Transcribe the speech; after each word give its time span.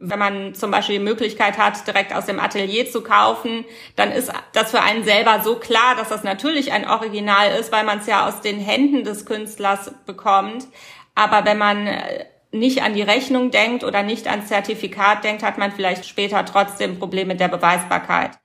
Wenn 0.00 0.20
man 0.20 0.54
zum 0.54 0.70
Beispiel 0.70 0.98
die 0.98 1.04
Möglichkeit 1.04 1.58
hat, 1.58 1.84
direkt 1.84 2.14
aus 2.14 2.26
dem 2.26 2.38
Atelier 2.38 2.88
zu 2.88 3.02
kaufen, 3.02 3.64
dann 3.96 4.12
ist 4.12 4.32
das 4.52 4.70
für 4.70 4.80
einen 4.80 5.02
selber 5.02 5.40
so 5.42 5.56
klar, 5.56 5.96
dass 5.96 6.08
das 6.08 6.22
natürlich 6.22 6.70
ein 6.70 6.88
Original 6.88 7.50
ist, 7.58 7.72
weil 7.72 7.82
man 7.82 7.98
es 7.98 8.06
ja 8.06 8.28
aus 8.28 8.40
den 8.40 8.60
Händen 8.60 9.02
des 9.02 9.26
Künstlers 9.26 9.90
bekommt. 10.06 10.68
Aber 11.16 11.44
wenn 11.44 11.58
man 11.58 11.88
äh, 11.88 12.26
nicht 12.52 12.82
an 12.84 12.94
die 12.94 13.02
Rechnung 13.02 13.50
denkt 13.50 13.82
oder 13.82 14.04
nicht 14.04 14.28
ans 14.28 14.46
Zertifikat 14.46 15.24
denkt, 15.24 15.42
hat 15.42 15.58
man 15.58 15.72
vielleicht 15.72 16.06
später 16.06 16.44
trotzdem 16.44 17.00
Probleme 17.00 17.32
mit 17.32 17.40
der 17.40 17.48
Beweisbarkeit. 17.48 18.38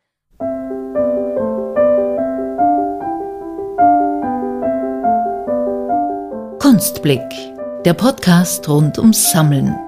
Kunstblick, 6.60 7.22
der 7.86 7.94
Podcast 7.94 8.68
rund 8.68 8.98
ums 8.98 9.32
Sammeln. 9.32 9.83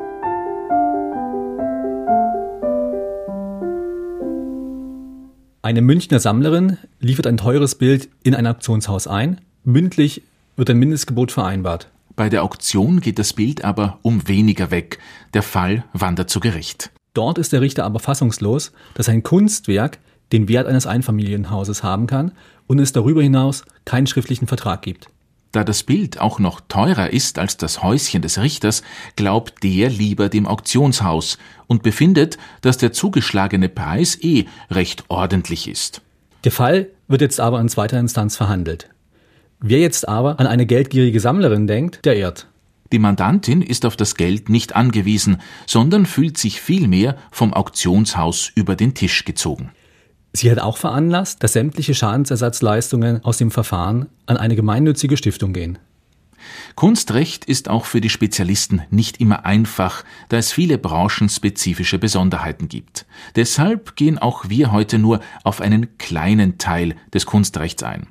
Eine 5.66 5.82
Münchner 5.82 6.20
Sammlerin 6.20 6.78
liefert 7.00 7.26
ein 7.26 7.38
teures 7.38 7.74
Bild 7.74 8.08
in 8.22 8.36
ein 8.36 8.46
Auktionshaus 8.46 9.08
ein. 9.08 9.42
Mündlich 9.64 10.22
wird 10.56 10.70
ein 10.70 10.78
Mindestgebot 10.78 11.32
vereinbart. 11.32 11.90
Bei 12.16 12.30
der 12.30 12.44
Auktion 12.44 13.02
geht 13.02 13.18
das 13.18 13.34
Bild 13.34 13.66
aber 13.66 13.98
um 14.04 14.28
weniger 14.28 14.70
weg. 14.70 15.00
Der 15.34 15.42
Fall 15.42 15.84
wandert 15.92 16.30
zu 16.30 16.40
Gericht. 16.40 16.92
Dort 17.16 17.40
ist 17.40 17.52
der 17.52 17.62
Richter 17.62 17.84
aber 17.84 17.98
fassungslos, 17.98 18.74
dass 18.94 19.10
ein 19.10 19.24
Kunstwerk 19.24 19.98
den 20.32 20.48
Wert 20.50 20.68
eines 20.68 20.86
Einfamilienhauses 20.86 21.82
haben 21.82 22.06
kann 22.06 22.34
und 22.68 22.78
es 22.78 22.92
darüber 22.92 23.24
hinaus 23.24 23.66
keinen 23.86 24.06
schriftlichen 24.06 24.46
Vertrag 24.46 24.84
gibt. 24.84 25.08
Da 25.56 25.64
das 25.64 25.84
Bild 25.84 26.20
auch 26.20 26.38
noch 26.38 26.60
teurer 26.68 27.14
ist 27.14 27.40
als 27.40 27.56
das 27.56 27.82
Häuschen 27.82 28.22
des 28.22 28.40
Richters, 28.40 28.84
glaubt 29.16 29.64
der 29.64 29.90
lieber 29.90 30.28
dem 30.28 30.48
Auktionshaus 30.48 31.38
und 31.68 31.82
befindet, 31.82 32.38
dass 32.60 32.78
der 32.78 32.92
zugeschlagene 32.92 33.70
Preis 33.70 34.22
eh 34.22 34.48
recht 34.70 35.06
ordentlich 35.08 35.70
ist. 35.70 36.02
Der 36.44 36.52
Fall 36.52 36.90
wird 37.08 37.22
jetzt 37.22 37.40
aber 37.40 37.62
in 37.62 37.70
zweiter 37.70 37.98
Instanz 37.98 38.36
verhandelt. 38.36 38.90
Wer 39.62 39.80
jetzt 39.80 40.10
aber 40.10 40.42
an 40.42 40.48
eine 40.48 40.66
geldgierige 40.66 41.22
Sammlerin 41.22 41.68
denkt, 41.68 42.04
der 42.04 42.18
irrt. 42.18 42.48
Die 42.92 43.00
Mandantin 43.00 43.62
ist 43.62 43.86
auf 43.86 43.96
das 43.96 44.16
Geld 44.16 44.50
nicht 44.50 44.76
angewiesen, 44.76 45.38
sondern 45.68 46.06
fühlt 46.06 46.38
sich 46.38 46.60
vielmehr 46.60 47.16
vom 47.32 47.54
Auktionshaus 47.54 48.52
über 48.56 48.76
den 48.76 48.94
Tisch 48.94 49.24
gezogen. 49.24 49.72
Sie 50.36 50.52
hat 50.52 50.60
auch 50.60 50.76
veranlasst, 50.76 51.42
dass 51.44 51.54
sämtliche 51.54 51.94
Schadensersatzleistungen 51.94 53.24
aus 53.24 53.38
dem 53.38 53.52
Verfahren 53.52 54.08
an 54.26 54.36
eine 54.36 54.58
gemeinnützige 54.58 55.16
Stiftung 55.16 55.54
gehen. 55.54 55.78
Kunstrecht 56.76 57.46
ist 57.46 57.70
auch 57.70 57.86
für 57.86 58.02
die 58.02 58.10
Spezialisten 58.10 58.82
nicht 58.90 59.22
immer 59.22 59.46
einfach, 59.46 60.04
da 60.28 60.36
es 60.36 60.52
viele 60.52 60.78
branchenspezifische 60.78 62.00
Besonderheiten 62.00 62.68
gibt. 62.68 63.06
Deshalb 63.38 63.96
gehen 63.96 64.20
auch 64.20 64.50
wir 64.50 64.74
heute 64.74 65.00
nur 65.00 65.22
auf 65.46 65.62
einen 65.62 65.98
kleinen 65.98 66.58
Teil 66.58 66.96
des 67.14 67.26
Kunstrechts 67.26 67.82
ein. 67.84 68.08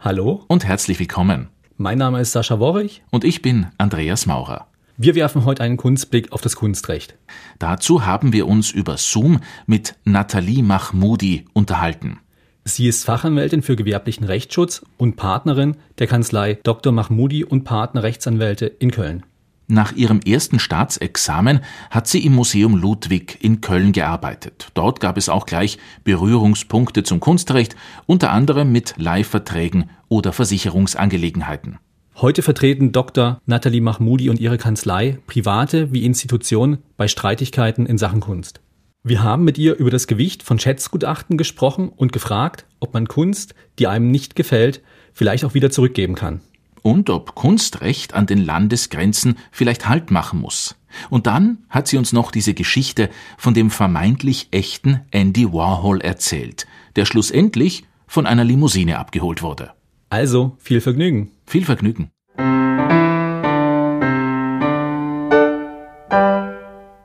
Hallo 0.00 0.44
und 0.48 0.64
herzlich 0.64 0.98
willkommen. 0.98 1.48
Mein 1.76 1.98
Name 1.98 2.20
ist 2.20 2.32
Sascha 2.32 2.58
Worrich 2.58 3.04
und 3.10 3.22
ich 3.22 3.40
bin 3.40 3.68
Andreas 3.78 4.26
Maurer. 4.26 4.66
Wir 4.98 5.14
werfen 5.14 5.44
heute 5.44 5.62
einen 5.62 5.78
Kunstblick 5.78 6.32
auf 6.32 6.42
das 6.42 6.56
Kunstrecht. 6.56 7.16
Dazu 7.58 8.04
haben 8.04 8.32
wir 8.32 8.46
uns 8.46 8.70
über 8.70 8.98
Zoom 8.98 9.40
mit 9.66 9.94
Nathalie 10.04 10.62
Mahmoudi 10.62 11.46
unterhalten. 11.54 12.20
Sie 12.64 12.86
ist 12.86 13.04
Fachanwältin 13.04 13.62
für 13.62 13.74
gewerblichen 13.74 14.24
Rechtsschutz 14.24 14.84
und 14.98 15.16
Partnerin 15.16 15.76
der 15.98 16.06
Kanzlei 16.06 16.58
Dr. 16.62 16.92
Mahmoudi 16.92 17.42
und 17.42 17.64
Partner 17.64 18.02
Rechtsanwälte 18.02 18.66
in 18.66 18.90
Köln. 18.90 19.24
Nach 19.66 19.92
ihrem 19.92 20.20
ersten 20.20 20.58
Staatsexamen 20.58 21.60
hat 21.90 22.06
sie 22.06 22.24
im 22.26 22.34
Museum 22.34 22.76
Ludwig 22.76 23.38
in 23.40 23.60
Köln 23.62 23.92
gearbeitet. 23.92 24.68
Dort 24.74 25.00
gab 25.00 25.16
es 25.16 25.28
auch 25.28 25.46
gleich 25.46 25.78
Berührungspunkte 26.04 27.02
zum 27.02 27.20
Kunstrecht, 27.20 27.74
unter 28.06 28.30
anderem 28.30 28.70
mit 28.70 28.94
Leihverträgen 28.98 29.88
oder 30.08 30.32
Versicherungsangelegenheiten. 30.32 31.78
Heute 32.16 32.42
vertreten 32.42 32.92
Dr. 32.92 33.40
Nathalie 33.46 33.80
Mahmoudi 33.80 34.28
und 34.28 34.38
ihre 34.38 34.58
Kanzlei 34.58 35.18
private 35.26 35.92
wie 35.92 36.04
Institutionen 36.04 36.78
bei 36.96 37.08
Streitigkeiten 37.08 37.86
in 37.86 37.98
Sachen 37.98 38.20
Kunst. 38.20 38.60
Wir 39.02 39.22
haben 39.22 39.44
mit 39.44 39.58
ihr 39.58 39.76
über 39.76 39.90
das 39.90 40.06
Gewicht 40.06 40.42
von 40.42 40.60
Schätzgutachten 40.60 41.36
gesprochen 41.36 41.88
und 41.88 42.12
gefragt, 42.12 42.66
ob 42.78 42.94
man 42.94 43.08
Kunst, 43.08 43.54
die 43.78 43.88
einem 43.88 44.10
nicht 44.10 44.36
gefällt, 44.36 44.82
vielleicht 45.12 45.44
auch 45.44 45.54
wieder 45.54 45.70
zurückgeben 45.70 46.14
kann. 46.14 46.40
Und 46.82 47.10
ob 47.10 47.34
Kunstrecht 47.34 48.14
an 48.14 48.26
den 48.26 48.44
Landesgrenzen 48.44 49.38
vielleicht 49.50 49.88
Halt 49.88 50.10
machen 50.10 50.40
muss. 50.40 50.76
Und 51.10 51.26
dann 51.26 51.58
hat 51.68 51.88
sie 51.88 51.96
uns 51.96 52.12
noch 52.12 52.30
diese 52.30 52.54
Geschichte 52.54 53.08
von 53.38 53.54
dem 53.54 53.70
vermeintlich 53.70 54.48
echten 54.50 55.00
Andy 55.10 55.52
Warhol 55.52 56.00
erzählt, 56.00 56.66
der 56.94 57.06
schlussendlich 57.06 57.84
von 58.06 58.26
einer 58.26 58.44
Limousine 58.44 58.98
abgeholt 58.98 59.42
wurde. 59.42 59.72
Also 60.10 60.56
viel 60.58 60.82
Vergnügen. 60.82 61.30
Viel 61.52 61.66
Vergnügen. 61.66 62.10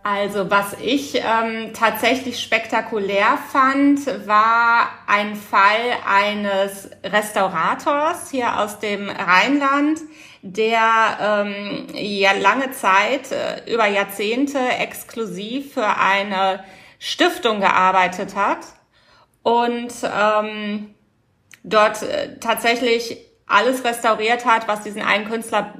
Also 0.03 0.49
was 0.49 0.77
ich 0.81 1.15
ähm, 1.15 1.73
tatsächlich 1.73 2.41
spektakulär 2.41 3.37
fand, 3.51 4.05
war 4.25 4.87
ein 5.05 5.35
Fall 5.35 5.97
eines 6.07 6.89
Restaurators 7.03 8.31
hier 8.31 8.57
aus 8.57 8.79
dem 8.79 9.09
Rheinland, 9.09 9.99
der 10.41 11.17
ähm, 11.21 11.87
ja 11.93 12.31
lange 12.31 12.71
Zeit, 12.71 13.33
äh, 13.33 13.69
über 13.69 13.87
Jahrzehnte 13.87 14.59
exklusiv 14.59 15.73
für 15.73 15.97
eine 15.97 16.63
Stiftung 16.99 17.59
gearbeitet 17.59 18.37
hat 18.37 18.59
und 19.43 19.91
ähm, 20.05 20.95
dort 21.65 22.01
äh, 22.03 22.39
tatsächlich 22.39 23.26
alles 23.47 23.83
restauriert 23.83 24.45
hat, 24.45 24.67
was 24.67 24.83
diesen 24.83 25.01
einen 25.01 25.29
Künstler 25.29 25.73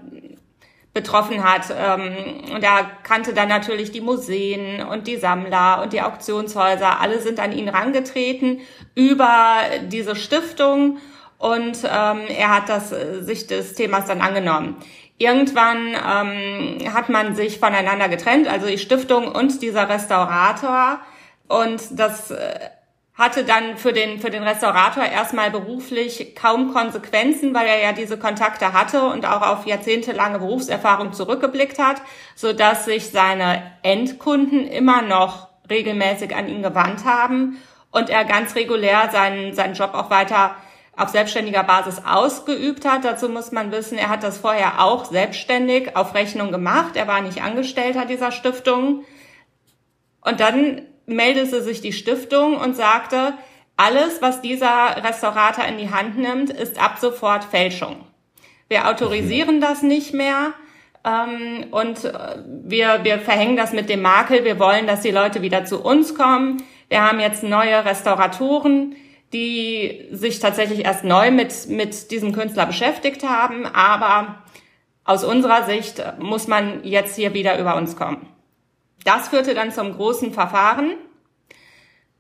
betroffen 0.94 1.44
hat. 1.44 1.74
Ähm, 1.78 2.56
und 2.56 2.64
er 2.64 2.90
kannte 3.04 3.34
dann 3.34 3.50
natürlich 3.50 3.92
die 3.92 4.02
Museen 4.02 4.82
und 4.82 5.06
die 5.06 5.18
Sammler 5.18 5.82
und 5.84 5.94
die 5.94 6.02
Auktionshäuser. 6.02 7.00
Alle 7.00 7.20
sind 7.20 7.40
an 7.40 7.52
ihn 7.52 7.70
rangetreten 7.70 8.62
über 8.96 9.58
diese 9.84 10.16
Stiftung 10.16 10.98
und 11.38 11.78
ähm, 11.84 12.22
er 12.36 12.56
hat 12.56 12.70
das, 12.70 12.92
äh, 12.92 13.22
sich 13.22 13.46
des 13.46 13.74
Themas 13.76 14.06
dann 14.06 14.22
angenommen. 14.22 14.78
Irgendwann 15.20 15.88
ähm, 15.96 16.94
hat 16.94 17.10
man 17.10 17.36
sich 17.36 17.60
voneinander 17.60 18.10
getrennt, 18.10 18.48
also 18.48 18.68
die 18.68 18.78
Stiftung 18.78 19.28
und 19.28 19.62
dieser 19.62 19.90
Restaurator. 19.90 21.00
Und 21.48 21.82
das 21.92 22.32
äh, 22.32 22.60
hatte 23.18 23.44
dann 23.44 23.78
für 23.78 23.94
den, 23.94 24.20
für 24.20 24.30
den 24.30 24.44
Restaurator 24.44 25.04
erstmal 25.04 25.50
beruflich 25.50 26.36
kaum 26.36 26.72
Konsequenzen, 26.72 27.54
weil 27.54 27.66
er 27.66 27.82
ja 27.82 27.92
diese 27.92 28.20
Kontakte 28.20 28.74
hatte 28.74 29.02
und 29.08 29.26
auch 29.26 29.42
auf 29.42 29.66
jahrzehntelange 29.66 30.38
Berufserfahrung 30.38 31.14
zurückgeblickt 31.14 31.80
hat, 31.80 32.02
so 32.36 32.54
dass 32.54 32.86
sich 32.86 33.10
seine 33.10 33.64
Endkunden 33.82 34.68
immer 34.68 35.02
noch 35.02 35.48
regelmäßig 35.68 36.36
an 36.36 36.48
ihn 36.48 36.62
gewandt 36.62 37.06
haben 37.06 37.58
und 37.92 38.12
er 38.12 38.24
ganz 38.24 38.56
regulär 38.56 39.10
seinen, 39.12 39.56
seinen 39.56 39.74
Job 39.74 39.96
auch 39.96 40.12
weiter 40.12 40.56
auf 40.96 41.10
selbstständiger 41.10 41.64
Basis 41.64 42.02
ausgeübt 42.06 42.86
hat. 42.86 43.04
Dazu 43.04 43.30
muss 43.30 43.52
man 43.52 43.72
wissen, 43.72 43.98
er 43.98 44.10
hat 44.10 44.24
das 44.24 44.38
vorher 44.38 44.84
auch 44.84 45.06
selbstständig 45.06 45.96
auf 45.96 46.14
Rechnung 46.14 46.52
gemacht. 46.52 46.96
Er 46.96 47.08
war 47.08 47.22
nicht 47.22 47.42
Angestellter 47.42 48.06
dieser 48.06 48.32
Stiftung. 48.32 49.04
Und 50.22 50.40
dann 50.40 50.82
meldete 51.08 51.64
sich 51.64 51.82
die 51.82 51.94
Stiftung 51.94 52.58
und 52.58 52.76
sagte, 52.76 53.34
alles, 53.78 54.22
was 54.22 54.42
dieser 54.42 55.04
Restaurator 55.04 55.66
in 55.66 55.78
die 55.78 55.90
Hand 55.90 56.18
nimmt, 56.18 56.50
ist 56.50 56.80
ab 56.80 56.98
sofort 57.00 57.44
Fälschung. 57.44 57.96
Wir 58.70 58.88
autorisieren 58.90 59.62
das 59.62 59.82
nicht 59.82 60.14
mehr 60.14 60.54
ähm, 61.06 61.68
und 61.72 62.04
äh, 62.04 62.38
wir, 62.46 63.00
wir 63.04 63.20
verhängen 63.20 63.56
das 63.56 63.72
mit 63.72 63.90
dem 63.90 64.02
Makel. 64.02 64.44
Wir 64.44 64.60
wollen, 64.60 64.88
dass 64.88 65.02
die 65.02 65.12
Leute 65.12 65.42
wieder 65.42 65.64
zu 65.64 65.82
uns 65.82 66.16
kommen. 66.16 66.62
Wir 66.90 67.02
haben 67.02 67.20
jetzt 67.20 67.44
neue 67.44 67.86
Restauratoren, 67.86 68.96
die 69.32 70.08
sich 70.12 70.40
tatsächlich 70.40 70.86
erst 70.86 71.04
neu 71.04 71.32
mit, 71.32 71.70
mit 71.70 72.12
diesem 72.12 72.34
Künstler 72.34 72.66
beschäftigt 72.66 73.24
haben. 73.24 73.66
Aber 73.66 74.44
aus 75.06 75.24
unserer 75.24 75.64
Sicht 75.64 76.04
muss 76.20 76.48
man 76.48 76.84
jetzt 76.84 77.16
hier 77.16 77.34
wieder 77.34 77.60
über 77.60 77.76
uns 77.76 77.96
kommen. 77.96 78.28
Das 79.08 79.30
führte 79.30 79.54
dann 79.54 79.72
zum 79.72 79.96
großen 79.96 80.34
Verfahren. 80.34 80.96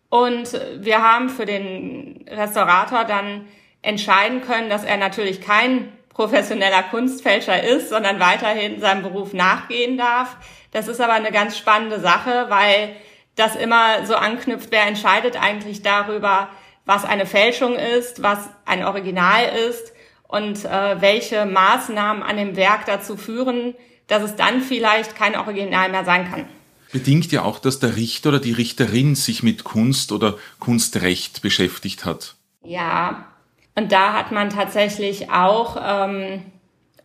Und 0.07 0.57
wir 0.77 1.01
haben 1.03 1.27
für 1.27 1.45
den 1.45 2.23
Restaurator 2.29 3.03
dann 3.03 3.45
entscheiden 3.81 4.39
können, 4.39 4.69
dass 4.69 4.85
er 4.85 4.95
natürlich 4.95 5.41
kein 5.41 5.91
professioneller 6.07 6.83
Kunstfälscher 6.83 7.61
ist, 7.61 7.89
sondern 7.89 8.21
weiterhin 8.21 8.79
seinem 8.79 9.03
Beruf 9.03 9.33
nachgehen 9.33 9.97
darf. 9.97 10.37
Das 10.71 10.87
ist 10.87 11.01
aber 11.01 11.11
eine 11.11 11.33
ganz 11.33 11.57
spannende 11.57 11.99
Sache, 11.99 12.45
weil 12.47 12.95
das 13.35 13.57
immer 13.57 14.05
so 14.05 14.15
anknüpft, 14.15 14.71
wer 14.71 14.87
entscheidet 14.87 15.35
eigentlich 15.35 15.81
darüber, 15.81 16.47
was 16.85 17.03
eine 17.03 17.25
Fälschung 17.25 17.75
ist, 17.75 18.23
was 18.23 18.49
ein 18.65 18.85
Original 18.85 19.43
ist 19.69 19.91
und 20.29 20.63
äh, 20.63 21.01
welche 21.01 21.45
Maßnahmen 21.45 22.23
an 22.23 22.37
dem 22.37 22.55
Werk 22.55 22.85
dazu 22.85 23.17
führen, 23.17 23.75
dass 24.07 24.23
es 24.23 24.37
dann 24.37 24.61
vielleicht 24.61 25.17
kein 25.17 25.35
Original 25.35 25.89
mehr 25.89 26.05
sein 26.05 26.31
kann. 26.31 26.47
Bedingt 26.91 27.31
ja 27.31 27.43
auch, 27.43 27.59
dass 27.59 27.79
der 27.79 27.95
Richter 27.95 28.29
oder 28.29 28.39
die 28.39 28.53
Richterin 28.53 29.15
sich 29.15 29.43
mit 29.43 29.63
Kunst 29.63 30.11
oder 30.11 30.37
Kunstrecht 30.59 31.41
beschäftigt 31.41 32.05
hat. 32.05 32.35
Ja, 32.63 33.27
und 33.75 33.91
da 33.91 34.13
hat 34.13 34.31
man 34.31 34.49
tatsächlich 34.49 35.29
auch 35.29 35.77
ähm, 35.83 36.43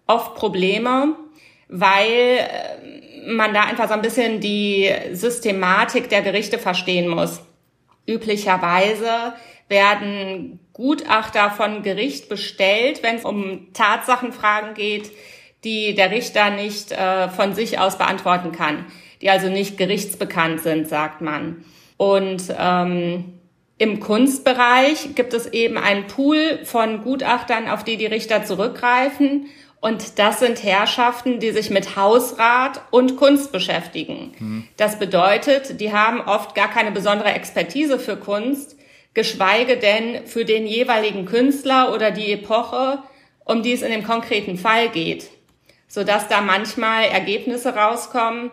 oft 0.07 0.35
Probleme, 0.35 1.15
weil 1.69 2.39
äh, 2.39 3.31
man 3.31 3.53
da 3.55 3.63
einfach 3.63 3.89
so 3.89 3.95
ein 3.95 4.03
bisschen 4.03 4.41
die 4.41 4.91
Systematik 5.13 6.09
der 6.09 6.23
Gerichte 6.23 6.59
verstehen 6.59 7.09
muss. 7.09 7.41
Üblicherweise 8.07 9.35
werden 9.69 10.61
Gutachter 10.73 11.51
von 11.51 11.83
Gericht 11.83 12.29
bestellt, 12.29 13.03
wenn 13.03 13.17
es 13.17 13.25
um 13.25 13.73
Tatsachenfragen 13.73 14.75
geht, 14.75 15.11
die 15.65 15.95
der 15.95 16.11
Richter 16.11 16.51
nicht 16.51 16.93
äh, 16.93 17.29
von 17.29 17.55
sich 17.55 17.79
aus 17.79 17.99
beantworten 17.99 18.53
kann, 18.53 18.87
die 19.23 19.31
also 19.31 19.49
nicht 19.49 19.79
gerichtsbekannt 19.79 20.61
sind, 20.61 20.89
sagt 20.89 21.21
man. 21.21 21.65
Und 21.97 22.43
ähm, 22.59 23.39
im 23.79 24.01
Kunstbereich 24.01 25.15
gibt 25.15 25.33
es 25.33 25.47
eben 25.47 25.79
einen 25.79 26.07
Pool 26.07 26.61
von 26.65 27.03
Gutachtern, 27.03 27.69
auf 27.69 27.85
die 27.85 27.97
die 27.97 28.07
Richter 28.07 28.45
zurückgreifen. 28.45 29.47
Und 29.81 30.21
das 30.21 30.39
sind 30.39 30.63
Herrschaften, 30.63 31.41
die 31.41 31.51
sich 31.51 31.71
mit 31.71 31.97
Hausrat 31.97 32.83
und 32.91 33.17
Kunst 33.17 33.51
beschäftigen. 33.51 34.33
Mhm. 34.39 34.69
Das 34.77 34.99
bedeutet, 34.99 35.81
die 35.81 35.93
haben 35.93 36.21
oft 36.21 36.55
gar 36.55 36.71
keine 36.71 36.93
besondere 36.93 37.33
Expertise 37.33 37.99
für 37.99 38.17
Kunst, 38.17 38.77
geschweige 39.15 39.77
denn 39.77 40.27
für 40.27 40.45
den 40.45 40.67
jeweiligen 40.67 41.25
Künstler 41.25 41.93
oder 41.93 42.13
die 42.13 42.31
Epoche, 42.31 43.03
um 43.45 43.65
die 43.65 43.73
es 43.73 43.83
in 43.83 43.91
dem 43.91 44.05
konkreten 44.05 44.57
Fall 44.57 44.89
geht, 44.91 45.29
sodass 45.89 46.29
da 46.29 46.41
manchmal 46.41 47.07
Ergebnisse 47.07 47.75
rauskommen, 47.75 48.53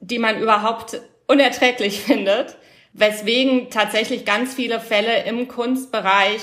die 0.00 0.18
man 0.18 0.40
überhaupt 0.40 1.00
unerträglich 1.26 2.00
findet 2.02 2.56
weswegen 2.92 3.70
tatsächlich 3.70 4.24
ganz 4.24 4.54
viele 4.54 4.80
Fälle 4.80 5.24
im 5.24 5.48
Kunstbereich 5.48 6.40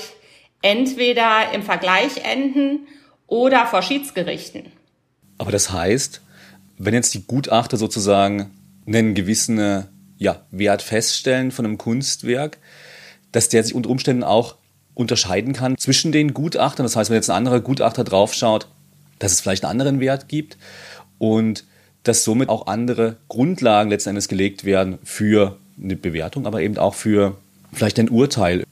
entweder 0.62 1.52
im 1.52 1.62
Vergleich 1.62 2.24
enden 2.24 2.86
oder 3.26 3.66
vor 3.66 3.82
Schiedsgerichten. 3.82 4.72
Aber 5.36 5.52
das 5.52 5.72
heißt, 5.72 6.22
wenn 6.78 6.94
jetzt 6.94 7.14
die 7.14 7.24
Gutachter 7.24 7.76
sozusagen 7.76 8.50
einen 8.86 9.14
gewissen 9.14 9.86
ja, 10.16 10.46
Wert 10.50 10.82
feststellen 10.82 11.52
von 11.52 11.64
einem 11.64 11.78
Kunstwerk, 11.78 12.58
dass 13.30 13.48
der 13.48 13.62
sich 13.62 13.74
unter 13.74 13.90
Umständen 13.90 14.24
auch 14.24 14.56
unterscheiden 14.94 15.52
kann 15.52 15.76
zwischen 15.76 16.10
den 16.10 16.34
Gutachtern. 16.34 16.84
Das 16.84 16.96
heißt, 16.96 17.10
wenn 17.10 17.16
jetzt 17.16 17.30
ein 17.30 17.36
anderer 17.36 17.60
Gutachter 17.60 18.02
draufschaut, 18.02 18.66
dass 19.20 19.32
es 19.32 19.40
vielleicht 19.40 19.64
einen 19.64 19.72
anderen 19.72 20.00
Wert 20.00 20.28
gibt 20.28 20.56
und 21.18 21.64
dass 22.08 22.24
somit 22.24 22.48
auch 22.48 22.66
andere 22.66 23.16
Grundlagen 23.28 23.90
letzten 23.90 24.10
Endes 24.10 24.28
gelegt 24.28 24.64
werden 24.64 24.98
für 25.04 25.58
eine 25.82 25.96
Bewertung, 25.96 26.46
aber 26.46 26.60
eben 26.62 26.78
auch 26.78 26.94
für 26.94 27.36
vielleicht 27.72 27.98
ein 27.98 28.08
Urteil. 28.08 28.64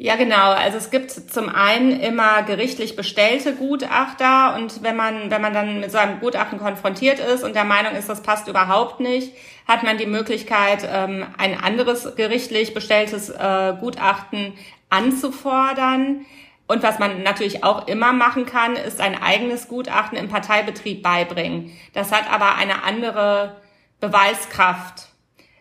Ja, 0.00 0.14
genau. 0.14 0.52
Also 0.52 0.78
es 0.78 0.90
gibt 0.90 1.10
zum 1.10 1.48
einen 1.48 1.98
immer 1.98 2.44
gerichtlich 2.44 2.94
bestellte 2.94 3.54
Gutachter 3.54 4.54
und 4.54 4.84
wenn 4.84 4.94
man, 4.94 5.28
wenn 5.32 5.42
man 5.42 5.52
dann 5.52 5.80
mit 5.80 5.90
so 5.90 5.98
einem 5.98 6.20
Gutachten 6.20 6.60
konfrontiert 6.60 7.18
ist 7.18 7.42
und 7.42 7.56
der 7.56 7.64
Meinung 7.64 7.96
ist, 7.96 8.08
das 8.08 8.22
passt 8.22 8.46
überhaupt 8.46 9.00
nicht, 9.00 9.32
hat 9.66 9.82
man 9.82 9.98
die 9.98 10.06
Möglichkeit, 10.06 10.88
ähm, 10.88 11.26
ein 11.36 11.58
anderes 11.60 12.14
gerichtlich 12.14 12.74
bestelltes 12.74 13.28
äh, 13.28 13.74
Gutachten 13.80 14.52
anzufordern. 14.88 16.26
Und 16.68 16.84
was 16.84 17.00
man 17.00 17.24
natürlich 17.24 17.64
auch 17.64 17.88
immer 17.88 18.12
machen 18.12 18.46
kann, 18.46 18.76
ist 18.76 19.00
ein 19.00 19.20
eigenes 19.20 19.66
Gutachten 19.66 20.16
im 20.16 20.28
Parteibetrieb 20.28 21.02
beibringen. 21.02 21.72
Das 21.94 22.12
hat 22.12 22.32
aber 22.32 22.54
eine 22.54 22.84
andere 22.84 23.56
Beweiskraft 24.00 25.08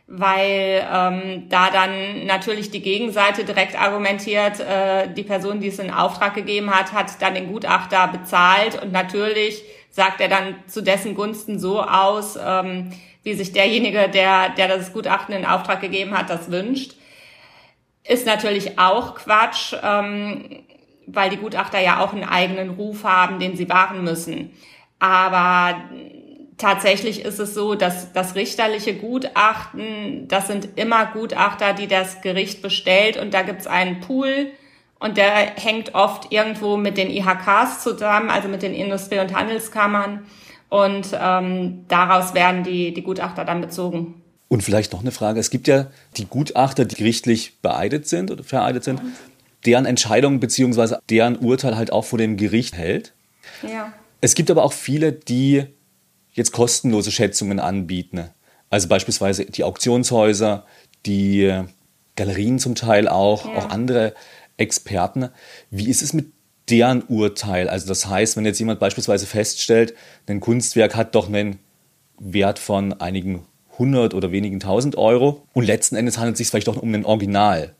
weil 0.08 0.88
ähm, 0.90 1.50
da 1.50 1.70
dann 1.70 2.26
natürlich 2.26 2.72
die 2.72 2.82
Gegenseite 2.82 3.44
direkt 3.44 3.80
argumentiert, 3.80 4.62
äh, 4.62 5.14
die 5.14 5.24
Person, 5.24 5.60
die 5.60 5.68
es 5.68 5.80
in 5.80 5.92
Auftrag 5.92 6.34
gegeben 6.34 6.74
hat, 6.74 6.94
hat 6.94 7.22
dann 7.22 7.36
den 7.36 7.52
Gutachter 7.52 8.08
bezahlt 8.08 8.82
und 8.82 8.94
natürlich 8.94 9.62
sagt 9.90 10.22
er 10.22 10.30
dann 10.30 10.56
zu 10.68 10.82
dessen 10.82 11.14
Gunsten 11.14 11.60
so 11.60 11.82
aus, 11.84 12.40
ähm, 12.42 12.92
wie 13.24 13.34
sich 13.34 13.52
derjenige, 13.52 14.08
der, 14.08 14.50
der 14.50 14.70
das 14.70 14.94
Gutachten 14.94 15.36
in 15.36 15.46
Auftrag 15.46 15.82
gegeben 15.82 16.18
hat, 16.18 16.30
das 16.30 16.50
wünscht. 16.50 16.94
Ist 18.08 18.26
natürlich 18.26 18.80
auch 18.80 19.16
Quatsch, 19.16 19.76
ähm, 19.84 20.64
weil 21.08 21.30
die 21.30 21.38
Gutachter 21.38 21.80
ja 21.80 22.00
auch 22.00 22.14
einen 22.14 22.24
eigenen 22.24 22.72
Ruf 22.72 23.04
haben, 23.04 23.40
den 23.40 23.56
sie 23.56 23.70
wahren 23.70 24.04
müssen. 24.04 24.52
Aber 25.00 25.82
tatsächlich 26.58 27.24
ist 27.24 27.40
es 27.40 27.54
so, 27.54 27.76
dass 27.76 28.12
das 28.14 28.36
richterliche 28.36 28.96
Gutachten, 28.96 30.28
das 30.28 30.48
sind 30.48 30.70
immer 30.76 31.06
Gutachter, 31.08 31.74
die 31.74 31.88
das 31.88 32.22
Gericht 32.22 32.62
bestellt 32.62 33.18
und 33.18 33.34
da 33.34 33.44
gibt's 33.44 33.68
einen 33.68 34.02
Pool 34.02 34.52
und 35.00 35.18
der 35.18 35.32
hängt 35.56 35.96
oft 35.96 36.32
irgendwo 36.32 36.78
mit 36.78 36.98
den 36.98 37.10
IHKs 37.10 37.84
zusammen, 37.84 38.30
also 38.30 38.48
mit 38.48 38.64
den 38.64 38.74
Industrie- 38.74 39.20
und 39.20 39.36
Handelskammern 39.36 40.26
und 40.70 41.08
ähm, 41.20 41.86
daraus 41.88 42.34
werden 42.34 42.64
die, 42.64 42.94
die 42.94 43.04
Gutachter 43.04 43.46
dann 43.46 43.62
bezogen. 43.62 44.22
Und 44.50 44.64
vielleicht 44.64 44.94
noch 44.94 45.02
eine 45.02 45.12
Frage. 45.12 45.40
Es 45.40 45.50
gibt 45.50 45.68
ja 45.68 45.88
die 46.16 46.26
Gutachter, 46.26 46.86
die 46.86 46.96
gerichtlich 46.96 47.60
beeidet 47.62 48.08
sind 48.08 48.32
oder 48.32 48.44
vereidet 48.44 48.84
sind, 48.84 49.02
deren 49.68 49.86
Entscheidung 49.86 50.40
beziehungsweise 50.40 51.00
deren 51.10 51.38
Urteil 51.38 51.76
halt 51.76 51.92
auch 51.92 52.06
vor 52.06 52.18
dem 52.18 52.38
Gericht 52.38 52.76
hält. 52.76 53.14
Ja. 53.62 53.94
Es 54.22 54.34
gibt 54.34 54.50
aber 54.50 54.64
auch 54.64 54.74
viele, 54.74 55.12
die 55.12 55.66
jetzt 56.32 56.52
kostenlose 56.52 57.12
Schätzungen 57.12 57.60
anbieten. 57.60 58.30
Also 58.70 58.88
beispielsweise 58.88 59.46
die 59.46 59.64
Auktionshäuser, 59.64 60.66
die 61.06 61.54
Galerien 62.16 62.60
zum 62.60 62.76
Teil 62.76 63.08
auch, 63.08 63.46
ja. 63.46 63.58
auch 63.58 63.70
andere 63.70 64.14
Experten. 64.58 65.30
Wie 65.70 65.90
ist 65.90 66.02
es 66.02 66.14
mit 66.14 66.32
deren 66.70 67.04
Urteil? 67.04 67.70
Also 67.70 67.88
das 67.88 68.08
heißt, 68.08 68.38
wenn 68.38 68.46
jetzt 68.46 68.60
jemand 68.60 68.80
beispielsweise 68.80 69.26
feststellt, 69.26 69.94
ein 70.28 70.40
Kunstwerk 70.40 70.96
hat 70.96 71.16
doch 71.16 71.28
einen 71.28 71.60
Wert 72.20 72.60
von 72.60 72.94
einigen 73.00 73.46
hundert 73.78 74.14
oder 74.14 74.32
wenigen 74.32 74.60
tausend 74.60 74.98
Euro 74.98 75.44
und 75.54 75.66
letzten 75.66 75.96
Endes 75.96 76.18
handelt 76.18 76.34
es 76.34 76.40
sich 76.40 76.50
vielleicht 76.50 76.70
auch 76.70 76.78
um 76.78 76.94
ein 76.94 77.06
Original. 77.06 77.76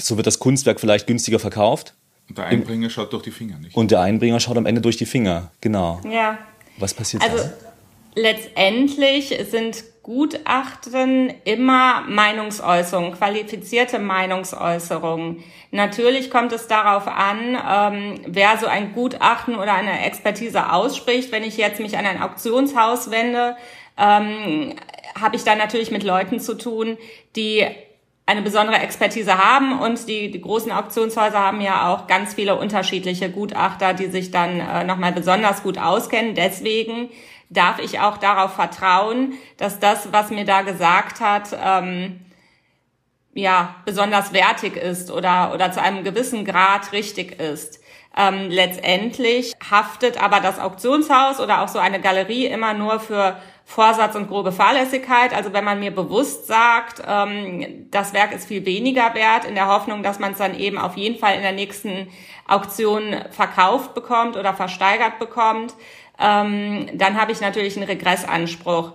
So 0.00 0.16
wird 0.16 0.26
das 0.26 0.38
Kunstwerk 0.38 0.80
vielleicht 0.80 1.06
günstiger 1.06 1.38
verkauft. 1.38 1.94
Und 2.28 2.38
der 2.38 2.46
Einbringer 2.46 2.90
schaut 2.90 3.12
durch 3.12 3.22
die 3.22 3.30
Finger, 3.30 3.58
nicht? 3.58 3.74
Und 3.74 3.90
der 3.90 4.00
Einbringer 4.00 4.38
schaut 4.38 4.56
am 4.56 4.66
Ende 4.66 4.80
durch 4.80 4.96
die 4.96 5.06
Finger, 5.06 5.50
genau. 5.60 6.00
Ja. 6.08 6.38
Was 6.76 6.94
passiert 6.94 7.22
also, 7.22 7.36
dann? 7.36 7.52
letztendlich 8.18 9.34
sind 9.50 9.84
Gutachten 10.02 11.32
immer 11.44 12.02
Meinungsäußerungen, 12.08 13.12
qualifizierte 13.12 13.98
Meinungsäußerungen. 13.98 15.44
Natürlich 15.70 16.30
kommt 16.30 16.52
es 16.52 16.66
darauf 16.66 17.06
an, 17.06 17.58
ähm, 17.70 18.20
wer 18.26 18.56
so 18.56 18.66
ein 18.66 18.94
Gutachten 18.94 19.54
oder 19.56 19.74
eine 19.74 20.04
Expertise 20.06 20.72
ausspricht. 20.72 21.30
Wenn 21.30 21.44
ich 21.44 21.58
jetzt 21.58 21.80
mich 21.80 21.98
an 21.98 22.06
ein 22.06 22.22
Auktionshaus 22.22 23.10
wende, 23.10 23.56
ähm, 23.98 24.74
habe 25.20 25.36
ich 25.36 25.44
da 25.44 25.54
natürlich 25.54 25.90
mit 25.90 26.04
Leuten 26.04 26.40
zu 26.40 26.56
tun, 26.56 26.96
die 27.36 27.66
eine 28.28 28.42
besondere 28.42 28.76
Expertise 28.76 29.38
haben 29.38 29.80
und 29.80 30.06
die, 30.06 30.30
die 30.30 30.42
großen 30.42 30.70
Auktionshäuser 30.70 31.38
haben 31.38 31.62
ja 31.62 31.88
auch 31.88 32.06
ganz 32.06 32.34
viele 32.34 32.56
unterschiedliche 32.56 33.30
Gutachter, 33.30 33.94
die 33.94 34.04
sich 34.04 34.30
dann 34.30 34.60
äh, 34.60 34.84
nochmal 34.84 35.12
besonders 35.12 35.62
gut 35.62 35.78
auskennen. 35.78 36.34
Deswegen 36.34 37.08
darf 37.48 37.78
ich 37.78 38.00
auch 38.00 38.18
darauf 38.18 38.52
vertrauen, 38.52 39.32
dass 39.56 39.80
das, 39.80 40.12
was 40.12 40.28
mir 40.28 40.44
da 40.44 40.60
gesagt 40.60 41.22
hat, 41.22 41.56
ähm, 41.58 42.20
ja, 43.32 43.76
besonders 43.86 44.34
wertig 44.34 44.76
ist 44.76 45.10
oder, 45.10 45.54
oder 45.54 45.72
zu 45.72 45.80
einem 45.80 46.04
gewissen 46.04 46.44
Grad 46.44 46.92
richtig 46.92 47.40
ist. 47.40 47.80
Ähm, 48.14 48.50
letztendlich 48.50 49.54
haftet 49.70 50.22
aber 50.22 50.40
das 50.40 50.58
Auktionshaus 50.58 51.40
oder 51.40 51.62
auch 51.62 51.68
so 51.68 51.78
eine 51.78 51.98
Galerie 51.98 52.44
immer 52.44 52.74
nur 52.74 53.00
für 53.00 53.40
Vorsatz 53.70 54.14
und 54.14 54.28
grobe 54.28 54.50
Fahrlässigkeit. 54.50 55.34
Also 55.34 55.52
wenn 55.52 55.62
man 55.62 55.78
mir 55.78 55.90
bewusst 55.90 56.46
sagt, 56.46 57.02
ähm, 57.06 57.86
das 57.90 58.14
Werk 58.14 58.32
ist 58.34 58.48
viel 58.48 58.64
weniger 58.64 59.12
wert, 59.12 59.44
in 59.44 59.54
der 59.54 59.68
Hoffnung, 59.68 60.02
dass 60.02 60.18
man 60.18 60.32
es 60.32 60.38
dann 60.38 60.58
eben 60.58 60.78
auf 60.78 60.96
jeden 60.96 61.18
Fall 61.18 61.34
in 61.34 61.42
der 61.42 61.52
nächsten 61.52 62.08
Auktion 62.46 63.14
verkauft 63.30 63.92
bekommt 63.92 64.38
oder 64.38 64.54
versteigert 64.54 65.18
bekommt, 65.18 65.74
ähm, 66.18 66.88
dann 66.94 67.20
habe 67.20 67.30
ich 67.32 67.42
natürlich 67.42 67.76
einen 67.76 67.86
Regressanspruch. 67.86 68.94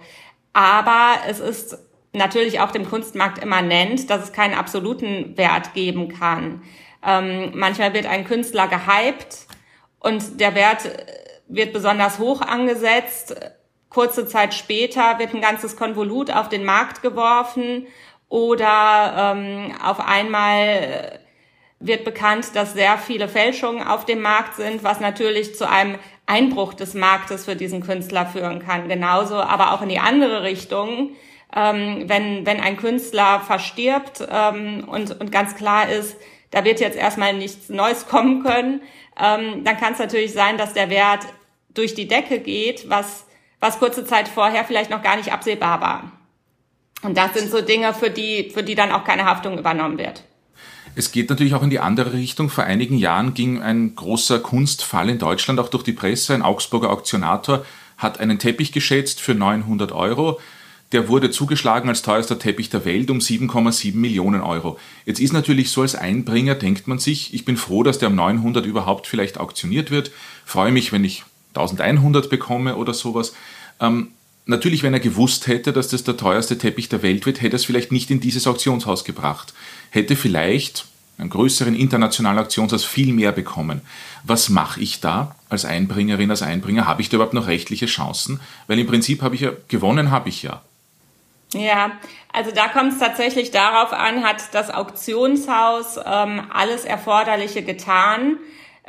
Aber 0.54 1.18
es 1.28 1.40
ist 1.40 1.78
natürlich 2.12 2.60
auch 2.60 2.72
dem 2.72 2.90
Kunstmarkt 2.90 3.44
immanent, 3.44 4.10
dass 4.10 4.24
es 4.24 4.34
keinen 4.34 4.56
absoluten 4.56 5.38
Wert 5.38 5.76
geben 5.76 6.10
kann. 6.10 6.64
Ähm, 7.06 7.52
manchmal 7.54 7.94
wird 7.94 8.08
ein 8.08 8.26
Künstler 8.26 8.68
gehypt 8.68 9.46
und 10.00 10.42
der 10.42 10.56
Wert 10.56 10.90
wird 11.48 11.74
besonders 11.74 12.18
hoch 12.18 12.42
angesetzt. 12.42 13.36
Kurze 13.94 14.28
Zeit 14.28 14.54
später 14.54 15.20
wird 15.20 15.34
ein 15.34 15.42
ganzes 15.42 15.76
Konvolut 15.76 16.32
auf 16.32 16.50
den 16.50 16.66
Markt 16.66 17.02
geworfen 17.02 17.88
oder 18.28 19.36
ähm, 19.36 19.72
auf 19.84 20.00
einmal 20.00 21.20
wird 21.80 22.06
bekannt, 22.06 22.56
dass 22.56 22.74
sehr 22.74 22.98
viele 22.98 23.28
Fälschungen 23.28 23.86
auf 23.86 24.06
dem 24.06 24.22
Markt 24.22 24.56
sind, 24.56 24.84
was 24.84 25.00
natürlich 25.00 25.56
zu 25.56 25.70
einem 25.70 26.00
Einbruch 26.26 26.74
des 26.74 26.94
Marktes 26.94 27.46
für 27.46 27.56
diesen 27.56 27.84
Künstler 27.84 28.26
führen 28.26 28.66
kann. 28.66 28.88
Genauso 28.88 29.36
aber 29.36 29.74
auch 29.74 29.82
in 29.82 29.90
die 29.90 30.00
andere 30.00 30.44
Richtung, 30.44 31.12
ähm, 31.56 32.06
wenn, 32.08 32.46
wenn 32.46 32.60
ein 32.62 32.78
Künstler 32.78 33.42
verstirbt 33.42 34.28
ähm, 34.32 34.88
und, 34.88 35.20
und 35.20 35.32
ganz 35.32 35.56
klar 35.56 35.90
ist, 35.90 36.18
da 36.52 36.64
wird 36.64 36.80
jetzt 36.80 36.98
erstmal 36.98 37.34
nichts 37.34 37.70
Neues 37.70 38.08
kommen 38.08 38.44
können, 38.44 38.82
ähm, 39.22 39.64
dann 39.64 39.78
kann 39.78 39.94
es 39.94 40.00
natürlich 40.00 40.34
sein, 40.34 40.58
dass 40.58 40.74
der 40.74 40.90
Wert 40.90 41.26
durch 41.74 41.94
die 41.94 42.08
Decke 42.08 42.40
geht, 42.40 42.90
was, 42.90 43.26
was 43.64 43.80
kurze 43.80 44.06
Zeit 44.06 44.28
vorher 44.28 44.66
vielleicht 44.66 44.92
noch 44.92 45.02
gar 45.02 45.16
nicht 45.16 45.32
absehbar 45.32 45.80
war. 45.80 46.12
Und 47.02 47.18
das 47.18 47.34
sind 47.34 47.50
so 47.50 47.62
Dinge, 47.62 47.94
für 47.94 48.10
die, 48.10 48.52
für 48.54 48.62
die 48.62 48.76
dann 48.76 48.92
auch 48.92 49.06
keine 49.06 49.24
Haftung 49.24 49.58
übernommen 49.58 49.98
wird. 49.98 50.24
Es 50.96 51.12
geht 51.14 51.30
natürlich 51.30 51.56
auch 51.56 51.64
in 51.64 51.70
die 51.70 51.80
andere 51.80 52.14
Richtung. 52.14 52.50
Vor 52.50 52.66
einigen 52.66 52.98
Jahren 52.98 53.34
ging 53.34 53.62
ein 53.62 53.96
großer 53.96 54.40
Kunstfall 54.40 55.10
in 55.10 55.18
Deutschland 55.18 55.60
auch 55.62 55.70
durch 55.70 55.84
die 55.84 55.94
Presse. 55.94 56.34
Ein 56.34 56.42
Augsburger 56.42 56.92
Auktionator 56.92 57.66
hat 57.98 58.20
einen 58.20 58.38
Teppich 58.38 58.74
geschätzt 58.74 59.22
für 59.22 59.34
900 59.34 59.94
Euro. 59.94 60.42
Der 60.92 61.08
wurde 61.08 61.32
zugeschlagen 61.32 61.88
als 61.88 62.02
teuerster 62.02 62.38
Teppich 62.38 62.70
der 62.70 62.84
Welt 62.84 63.10
um 63.10 63.20
7,7 63.20 63.96
Millionen 63.96 64.42
Euro. 64.42 64.78
Jetzt 65.06 65.22
ist 65.22 65.32
natürlich 65.32 65.72
so 65.72 65.82
als 65.82 65.96
Einbringer, 65.96 66.56
denkt 66.56 66.88
man 66.88 67.00
sich, 67.00 67.34
ich 67.34 67.46
bin 67.46 67.56
froh, 67.56 67.82
dass 67.82 67.98
der 67.98 68.10
um 68.10 68.16
900 68.16 68.66
überhaupt 68.66 69.08
vielleicht 69.08 69.40
auktioniert 69.40 69.90
wird. 69.90 70.12
Freue 70.46 70.72
mich, 70.72 70.92
wenn 70.92 71.06
ich 71.06 71.24
1100 71.56 72.30
bekomme 72.30 72.76
oder 72.76 72.94
sowas. 72.94 73.34
Ähm, 73.80 74.12
natürlich, 74.46 74.84
wenn 74.84 74.94
er 74.94 75.00
gewusst 75.00 75.48
hätte, 75.48 75.74
dass 75.74 75.88
das 75.88 76.04
der 76.04 76.18
teuerste 76.18 76.58
Teppich 76.58 76.90
der 76.90 77.04
Welt 77.04 77.26
wird, 77.26 77.42
hätte 77.42 77.56
er 77.56 77.58
es 77.58 77.66
vielleicht 77.66 77.92
nicht 77.92 78.12
in 78.12 78.20
dieses 78.20 78.48
Auktionshaus 78.48 79.04
gebracht. 79.04 79.54
Hätte 79.90 80.16
vielleicht 80.16 80.86
einen 81.18 81.30
größeren 81.30 81.76
internationalen 81.76 82.40
Auktionshaus 82.40 82.84
viel 82.84 83.14
mehr 83.14 83.32
bekommen. 83.32 83.82
Was 84.24 84.50
mache 84.50 84.82
ich 84.82 85.00
da 85.00 85.36
als 85.50 85.66
Einbringerin, 85.66 86.32
als 86.32 86.42
Einbringer? 86.42 86.88
Habe 86.88 87.02
ich 87.02 87.10
da 87.10 87.16
überhaupt 87.16 87.34
noch 87.34 87.48
rechtliche 87.48 87.86
Chancen? 87.86 88.40
Weil 88.68 88.80
im 88.80 88.88
Prinzip 88.88 89.22
habe 89.22 89.36
ich 89.36 89.42
ja 89.42 89.52
gewonnen, 89.68 90.12
habe 90.12 90.30
ich 90.30 90.44
ja. 90.44 90.62
Ja, 91.54 91.92
also 92.32 92.50
da 92.52 92.68
kommt 92.68 92.94
es 92.94 93.00
tatsächlich 93.00 93.52
darauf 93.52 93.94
an, 93.94 94.24
hat 94.24 94.42
das 94.54 94.72
Auktionshaus 94.72 95.98
ähm, 96.04 96.42
alles 96.52 96.84
Erforderliche 96.84 97.62
getan, 97.62 98.38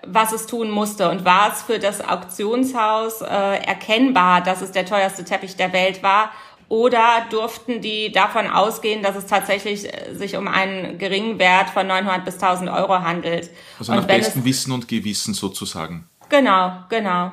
was 0.06 0.32
es 0.32 0.46
tun 0.46 0.70
musste 0.70 1.11
und 1.11 1.25
war 1.25 1.52
es 1.52 1.62
für 1.62 1.78
das 1.78 2.00
Auktionshaus 2.00 3.20
äh, 3.23 3.26
erkennbar, 3.26 4.42
dass 4.42 4.61
es 4.61 4.73
der 4.73 4.87
teuerste 4.87 5.25
Teppich 5.25 5.56
der 5.56 5.73
Welt 5.73 6.02
war 6.02 6.30
oder 6.68 7.26
durften 7.30 7.80
die 7.80 8.11
davon 8.11 8.46
ausgehen, 8.46 9.02
dass 9.02 9.16
es 9.16 9.26
tatsächlich 9.26 9.87
äh, 9.87 10.14
sich 10.14 10.37
um 10.37 10.49
einen 10.49 10.99
geringen 10.99 11.38
Wert 11.38 11.70
von 11.70 11.87
900 11.87 12.25
bis 12.25 12.34
1000 12.34 12.70
Euro 12.70 13.00
handelt. 13.00 13.50
Also 13.78 13.94
nach 13.94 14.06
bestem 14.06 14.44
Wissen 14.44 14.73
und 14.73 14.88
Gewissen 14.88 15.34
sozusagen. 15.34 16.08
Genau, 16.28 16.73
genau. 16.88 17.32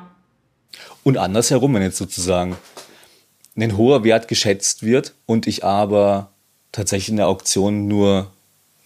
Und 1.03 1.17
andersherum, 1.17 1.73
wenn 1.73 1.81
jetzt 1.81 1.97
sozusagen 1.97 2.57
ein 3.57 3.77
hoher 3.77 4.03
Wert 4.03 4.27
geschätzt 4.27 4.83
wird 4.83 5.13
und 5.25 5.47
ich 5.47 5.63
aber 5.63 6.29
tatsächlich 6.71 7.09
in 7.09 7.17
der 7.17 7.27
Auktion 7.27 7.87
nur 7.87 8.31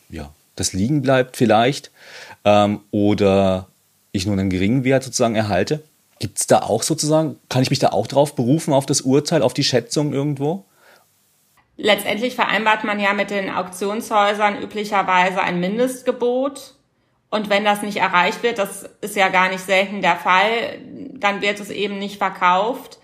ja, 0.10 0.32
das 0.56 0.74
liegen 0.74 1.02
bleibt 1.02 1.38
vielleicht 1.38 1.92
ähm, 2.44 2.82
oder 2.92 3.68
ich 4.16 4.26
nur 4.26 4.38
einen 4.38 4.50
geringen 4.50 4.84
Wert 4.84 5.04
sozusagen 5.04 5.36
erhalte. 5.36 5.84
Gibt 6.20 6.40
es 6.40 6.48
da 6.48 6.60
auch 6.60 6.84
sozusagen, 6.84 7.38
kann 7.50 7.62
ich 7.62 7.70
mich 7.70 7.80
da 7.80 7.90
auch 7.90 8.08
drauf 8.08 8.36
berufen, 8.36 8.74
auf 8.74 8.86
das 8.86 9.02
Urteil, 9.02 9.42
auf 9.42 9.54
die 9.54 9.64
Schätzung 9.64 10.14
irgendwo? 10.14 10.66
Letztendlich 11.78 12.36
vereinbart 12.36 12.86
man 12.86 13.00
ja 13.00 13.14
mit 13.14 13.32
den 13.32 13.50
Auktionshäusern 13.50 14.62
üblicherweise 14.62 15.42
ein 15.42 15.60
Mindestgebot. 15.60 16.76
Und 17.30 17.50
wenn 17.50 17.66
das 17.66 17.82
nicht 17.82 17.98
erreicht 17.98 18.44
wird, 18.44 18.60
das 18.60 18.90
ist 19.02 19.18
ja 19.18 19.28
gar 19.28 19.50
nicht 19.50 19.66
selten 19.66 20.02
der 20.02 20.16
Fall, 20.16 20.80
dann 21.14 21.42
wird 21.42 21.60
es 21.60 21.70
eben 21.70 22.00
nicht 22.00 22.18
verkauft. 22.18 23.00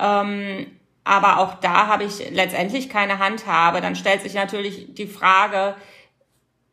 Ähm, 0.00 0.66
aber 1.04 1.38
auch 1.38 1.54
da 1.54 1.86
habe 1.86 2.02
ich 2.02 2.30
letztendlich 2.32 2.88
keine 2.88 3.20
Handhabe. 3.20 3.80
Dann 3.80 3.94
stellt 3.94 4.22
sich 4.22 4.34
natürlich 4.34 4.92
die 4.94 5.06
Frage, 5.06 5.76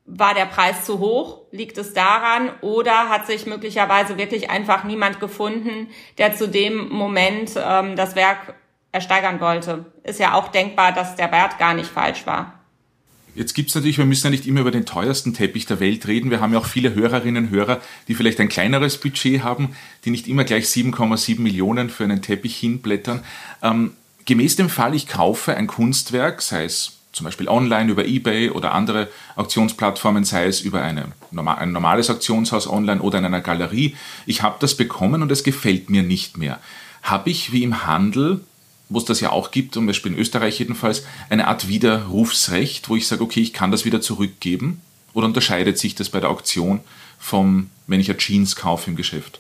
war 0.05 0.33
der 0.33 0.45
Preis 0.45 0.86
zu 0.86 1.00
hoch? 1.00 1.41
Liegt 1.51 1.77
es 1.77 1.93
daran? 1.93 2.50
Oder 2.62 3.10
hat 3.10 3.25
sich 3.25 3.45
möglicherweise 3.45 4.17
wirklich 4.17 4.50
einfach 4.50 4.83
niemand 4.83 5.19
gefunden, 5.19 5.88
der 6.17 6.36
zu 6.36 6.48
dem 6.48 6.89
Moment 6.89 7.51
ähm, 7.55 7.95
das 7.95 8.15
Werk 8.15 8.55
ersteigern 8.91 9.39
wollte? 9.39 9.86
Ist 10.03 10.19
ja 10.19 10.33
auch 10.33 10.50
denkbar, 10.50 10.91
dass 10.91 11.15
der 11.15 11.31
Wert 11.31 11.57
gar 11.57 11.74
nicht 11.74 11.89
falsch 11.89 12.25
war. 12.25 12.60
Jetzt 13.36 13.55
gibt's 13.55 13.74
natürlich, 13.74 13.98
wir 13.98 14.05
müssen 14.05 14.27
ja 14.27 14.29
nicht 14.29 14.45
immer 14.45 14.62
über 14.62 14.69
den 14.69 14.86
teuersten 14.86 15.33
Teppich 15.33 15.65
der 15.65 15.79
Welt 15.79 16.05
reden. 16.07 16.29
Wir 16.29 16.39
haben 16.39 16.53
ja 16.53 16.60
auch 16.60 16.67
viele 16.67 16.93
Hörerinnen 16.93 17.45
und 17.45 17.51
Hörer, 17.51 17.81
die 18.07 18.13
vielleicht 18.13 18.39
ein 18.39 18.50
kleineres 18.50 19.00
Budget 19.00 19.41
haben, 19.41 19.75
die 20.05 20.12
nicht 20.12 20.27
immer 20.27 20.43
gleich 20.43 20.65
7,7 20.65 21.41
Millionen 21.41 21.89
für 21.89 22.03
einen 22.03 22.22
Teppich 22.22 22.55
hinblättern. 22.57 23.24
Ähm, 23.63 23.93
gemäß 24.25 24.55
dem 24.55 24.69
Fall, 24.69 24.93
ich 24.93 25.07
kaufe 25.07 25.55
ein 25.55 25.65
Kunstwerk, 25.65 26.43
sei 26.43 26.65
es 26.65 27.00
zum 27.13 27.25
Beispiel 27.25 27.48
online 27.48 27.91
über 27.91 28.05
eBay 28.05 28.50
oder 28.50 28.74
andere 28.74 29.08
Auktionsplattformen, 29.36 30.25
sei 30.25 30.48
es 30.48 30.62
über 30.62 30.82
eine, 30.82 31.13
ein 31.32 31.72
normales 31.72 32.10
Auktionshaus 32.10 32.67
online 32.67 33.01
oder 33.01 33.20
in 33.20 33.25
einer 33.25 33.41
Galerie. 33.41 33.96
Ich 34.25 34.41
habe 34.41 34.58
das 34.60 34.75
bekommen 34.75 35.22
und 35.22 35.32
es 35.32 35.43
gefällt 35.43 35.89
mir 35.89 36.03
nicht 36.03 36.38
mehr. 36.38 36.60
Habe 37.03 37.29
ich 37.29 37.53
wie 37.53 37.63
im 37.63 37.86
Handel, 37.86 38.41
wo 38.89 38.98
es 38.98 39.05
das 39.05 39.22
ja 39.22 39.32
auch 39.32 39.51
gibt, 39.51 39.75
zum 39.75 39.86
Beispiel 39.86 40.13
in 40.13 40.17
Österreich 40.17 40.60
jedenfalls, 40.60 41.05
eine 41.29 41.48
Art 41.48 41.67
Widerrufsrecht, 41.67 42.89
wo 42.89 42.96
ich 42.96 43.08
sage, 43.08 43.24
okay, 43.24 43.41
ich 43.41 43.53
kann 43.53 43.72
das 43.72 43.86
wieder 43.86 44.01
zurückgeben? 44.01 44.82
Oder 45.13 45.27
unterscheidet 45.27 45.77
sich 45.77 45.93
das 45.93 46.10
bei 46.10 46.20
der 46.20 46.32
Auktion 46.32 46.79
vom, 47.20 47.70
wenn 47.86 48.00
ich 48.00 48.10
eine 48.10 48.17
Jeans 48.17 48.55
kaufe 48.55 48.89
im 48.89 48.96
Geschäft? 48.96 49.39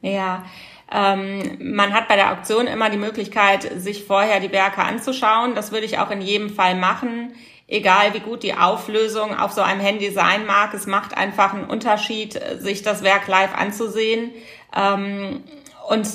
Ja, 0.00 0.44
ähm, 0.90 1.58
man 1.60 1.92
hat 1.92 2.08
bei 2.08 2.16
der 2.16 2.32
Auktion 2.32 2.66
immer 2.66 2.88
die 2.88 2.96
Möglichkeit, 2.96 3.70
sich 3.80 4.04
vorher 4.04 4.40
die 4.40 4.52
Werke 4.52 4.82
anzuschauen. 4.82 5.54
Das 5.54 5.70
würde 5.70 5.86
ich 5.86 5.98
auch 5.98 6.10
in 6.10 6.22
jedem 6.22 6.50
Fall 6.50 6.74
machen. 6.74 7.34
Egal 7.66 8.14
wie 8.14 8.20
gut 8.20 8.42
die 8.42 8.54
Auflösung 8.54 9.38
auf 9.38 9.52
so 9.52 9.60
einem 9.60 9.80
Handy 9.80 10.10
sein 10.10 10.46
mag, 10.46 10.72
es 10.72 10.86
macht 10.86 11.16
einfach 11.16 11.52
einen 11.52 11.64
Unterschied, 11.64 12.40
sich 12.58 12.82
das 12.82 13.02
Werk 13.02 13.28
live 13.28 13.54
anzusehen. 13.54 14.30
Ähm, 14.74 15.44
und 15.88 16.08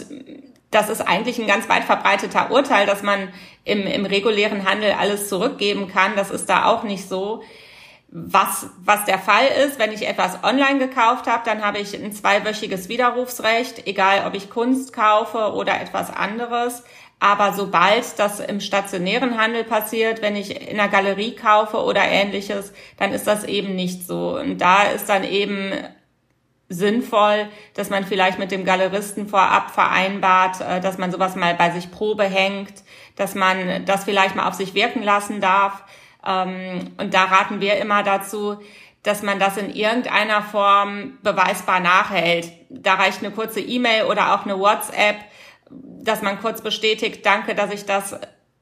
das 0.71 0.89
ist 0.89 1.01
eigentlich 1.01 1.37
ein 1.39 1.45
ganz 1.45 1.69
weit 1.69 1.83
verbreiteter 1.83 2.49
Urteil, 2.49 2.87
dass 2.87 3.03
man 3.03 3.31
im, 3.65 3.85
im 3.85 4.05
regulären 4.05 4.67
Handel 4.67 4.93
alles 4.93 5.29
zurückgeben 5.29 5.87
kann. 5.87 6.15
Das 6.15 6.31
ist 6.31 6.49
da 6.49 6.65
auch 6.65 6.83
nicht 6.83 7.07
so. 7.07 7.43
Was, 8.15 8.67
was 8.85 9.05
der 9.05 9.17
Fall 9.17 9.47
ist, 9.65 9.79
wenn 9.79 9.91
ich 9.91 10.07
etwas 10.07 10.43
online 10.43 10.77
gekauft 10.77 11.25
habe, 11.25 11.41
dann 11.45 11.65
habe 11.65 11.79
ich 11.79 11.95
ein 11.95 12.11
zweiwöchiges 12.11 12.87
Widerrufsrecht, 12.87 13.87
egal 13.87 14.27
ob 14.27 14.35
ich 14.35 14.51
Kunst 14.51 14.93
kaufe 14.93 15.53
oder 15.53 15.81
etwas 15.81 16.15
anderes. 16.15 16.83
Aber 17.19 17.53
sobald 17.53 18.19
das 18.19 18.39
im 18.39 18.59
stationären 18.59 19.39
Handel 19.39 19.63
passiert, 19.63 20.21
wenn 20.21 20.35
ich 20.35 20.69
in 20.69 20.79
einer 20.79 20.91
Galerie 20.91 21.35
kaufe 21.35 21.77
oder 21.77 22.03
ähnliches, 22.03 22.71
dann 22.97 23.13
ist 23.13 23.25
das 23.25 23.45
eben 23.45 23.75
nicht 23.75 24.05
so. 24.05 24.37
Und 24.37 24.59
da 24.59 24.83
ist 24.83 25.09
dann 25.09 25.23
eben 25.23 25.71
sinnvoll, 26.69 27.47
dass 27.73 27.89
man 27.89 28.03
vielleicht 28.05 28.37
mit 28.37 28.51
dem 28.51 28.63
Galeristen 28.63 29.27
vorab 29.27 29.71
vereinbart, 29.71 30.61
äh, 30.61 30.81
dass 30.81 30.99
man 30.99 31.11
sowas 31.11 31.35
mal 31.35 31.55
bei 31.55 31.71
sich 31.71 31.89
Probe 31.89 32.25
hängt, 32.25 32.83
dass 33.15 33.33
man 33.33 33.85
das 33.85 34.03
vielleicht 34.03 34.35
mal 34.35 34.47
auf 34.47 34.53
sich 34.53 34.75
wirken 34.75 35.01
lassen 35.01 35.41
darf 35.41 35.83
und 36.25 37.13
da 37.13 37.25
raten 37.25 37.59
wir 37.59 37.77
immer 37.77 38.03
dazu, 38.03 38.57
dass 39.03 39.21
man 39.21 39.39
das 39.39 39.57
in 39.57 39.69
irgendeiner 39.69 40.41
Form 40.41 41.17
beweisbar 41.21 41.81
nachhält. 41.81 42.49
Da 42.69 42.95
reicht 42.95 43.19
eine 43.19 43.31
kurze 43.31 43.59
E-Mail 43.59 44.05
oder 44.05 44.33
auch 44.33 44.45
eine 44.45 44.57
WhatsApp, 44.57 45.17
dass 45.69 46.21
man 46.21 46.39
kurz 46.39 46.61
bestätigt, 46.61 47.25
danke, 47.25 47.55
dass 47.55 47.73
ich 47.73 47.85
das 47.85 48.15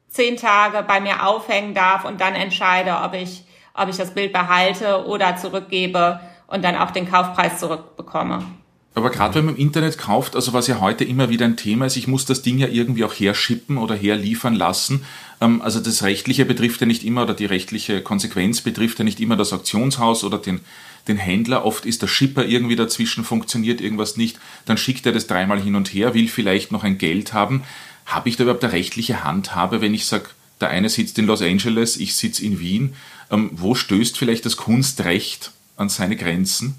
zehn 0.08 0.36
Tage 0.36 0.82
bei 0.82 1.00
mir 1.00 1.26
aufhängen 1.26 1.74
darf 1.74 2.04
und 2.04 2.20
dann 2.20 2.34
entscheide, 2.34 2.96
ob 3.04 3.14
ich, 3.14 3.44
ob 3.74 3.88
ich 3.88 3.96
das 3.96 4.12
Bild 4.12 4.32
behalte 4.32 5.06
oder 5.06 5.36
zurückgebe 5.36 6.20
und 6.48 6.64
dann 6.64 6.76
auch 6.76 6.90
den 6.90 7.10
Kaufpreis 7.10 7.58
zurückbekomme. 7.58 8.44
Aber 8.94 9.10
gerade 9.10 9.36
wenn 9.36 9.46
man 9.46 9.54
im 9.56 9.60
Internet 9.60 9.96
kauft, 9.96 10.36
also 10.36 10.52
was 10.52 10.66
ja 10.66 10.80
heute 10.80 11.04
immer 11.04 11.30
wieder 11.30 11.46
ein 11.46 11.56
Thema 11.56 11.86
ist, 11.86 11.96
ich 11.96 12.08
muss 12.08 12.26
das 12.26 12.42
Ding 12.42 12.58
ja 12.58 12.68
irgendwie 12.68 13.04
auch 13.04 13.14
herschippen 13.14 13.78
oder 13.78 13.94
herliefern 13.94 14.54
lassen. 14.54 15.04
Ähm, 15.40 15.62
also 15.62 15.80
das 15.80 16.02
Rechtliche 16.02 16.44
betrifft 16.44 16.80
ja 16.82 16.86
nicht 16.86 17.04
immer 17.04 17.22
oder 17.22 17.34
die 17.34 17.46
rechtliche 17.46 18.02
Konsequenz 18.02 18.60
betrifft 18.60 18.98
ja 18.98 19.04
nicht 19.04 19.20
immer 19.20 19.36
das 19.36 19.52
Auktionshaus 19.54 20.24
oder 20.24 20.36
den, 20.36 20.60
den 21.08 21.16
Händler. 21.16 21.64
Oft 21.64 21.86
ist 21.86 22.02
der 22.02 22.06
Shipper 22.06 22.44
irgendwie 22.44 22.76
dazwischen, 22.76 23.24
funktioniert 23.24 23.80
irgendwas 23.80 24.18
nicht. 24.18 24.38
Dann 24.66 24.76
schickt 24.76 25.06
er 25.06 25.12
das 25.12 25.26
dreimal 25.26 25.60
hin 25.60 25.74
und 25.74 25.88
her, 25.88 26.12
will 26.12 26.28
vielleicht 26.28 26.70
noch 26.70 26.84
ein 26.84 26.98
Geld 26.98 27.32
haben. 27.32 27.62
Habe 28.04 28.28
ich 28.28 28.36
da 28.36 28.42
überhaupt 28.42 28.64
eine 28.64 28.74
rechtliche 28.74 29.24
Handhabe, 29.24 29.80
wenn 29.80 29.94
ich 29.94 30.04
sage, 30.04 30.28
der 30.60 30.68
eine 30.68 30.90
sitzt 30.90 31.18
in 31.18 31.26
Los 31.26 31.40
Angeles, 31.40 31.96
ich 31.96 32.14
sitze 32.14 32.44
in 32.44 32.60
Wien? 32.60 32.94
Ähm, 33.30 33.50
wo 33.54 33.74
stößt 33.74 34.18
vielleicht 34.18 34.44
das 34.44 34.58
Kunstrecht 34.58 35.52
an 35.76 35.88
seine 35.88 36.16
Grenzen? 36.16 36.74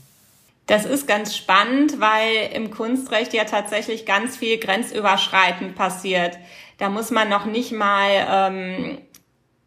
Das 0.65 0.85
ist 0.85 1.07
ganz 1.07 1.35
spannend, 1.35 1.99
weil 1.99 2.51
im 2.53 2.71
Kunstrecht 2.71 3.33
ja 3.33 3.43
tatsächlich 3.43 4.05
ganz 4.05 4.37
viel 4.37 4.57
grenzüberschreitend 4.57 5.75
passiert. 5.75 6.37
Da 6.77 6.89
muss 6.89 7.11
man 7.11 7.29
noch 7.29 7.45
nicht 7.45 7.71
mal 7.71 8.09
ähm, 8.29 8.97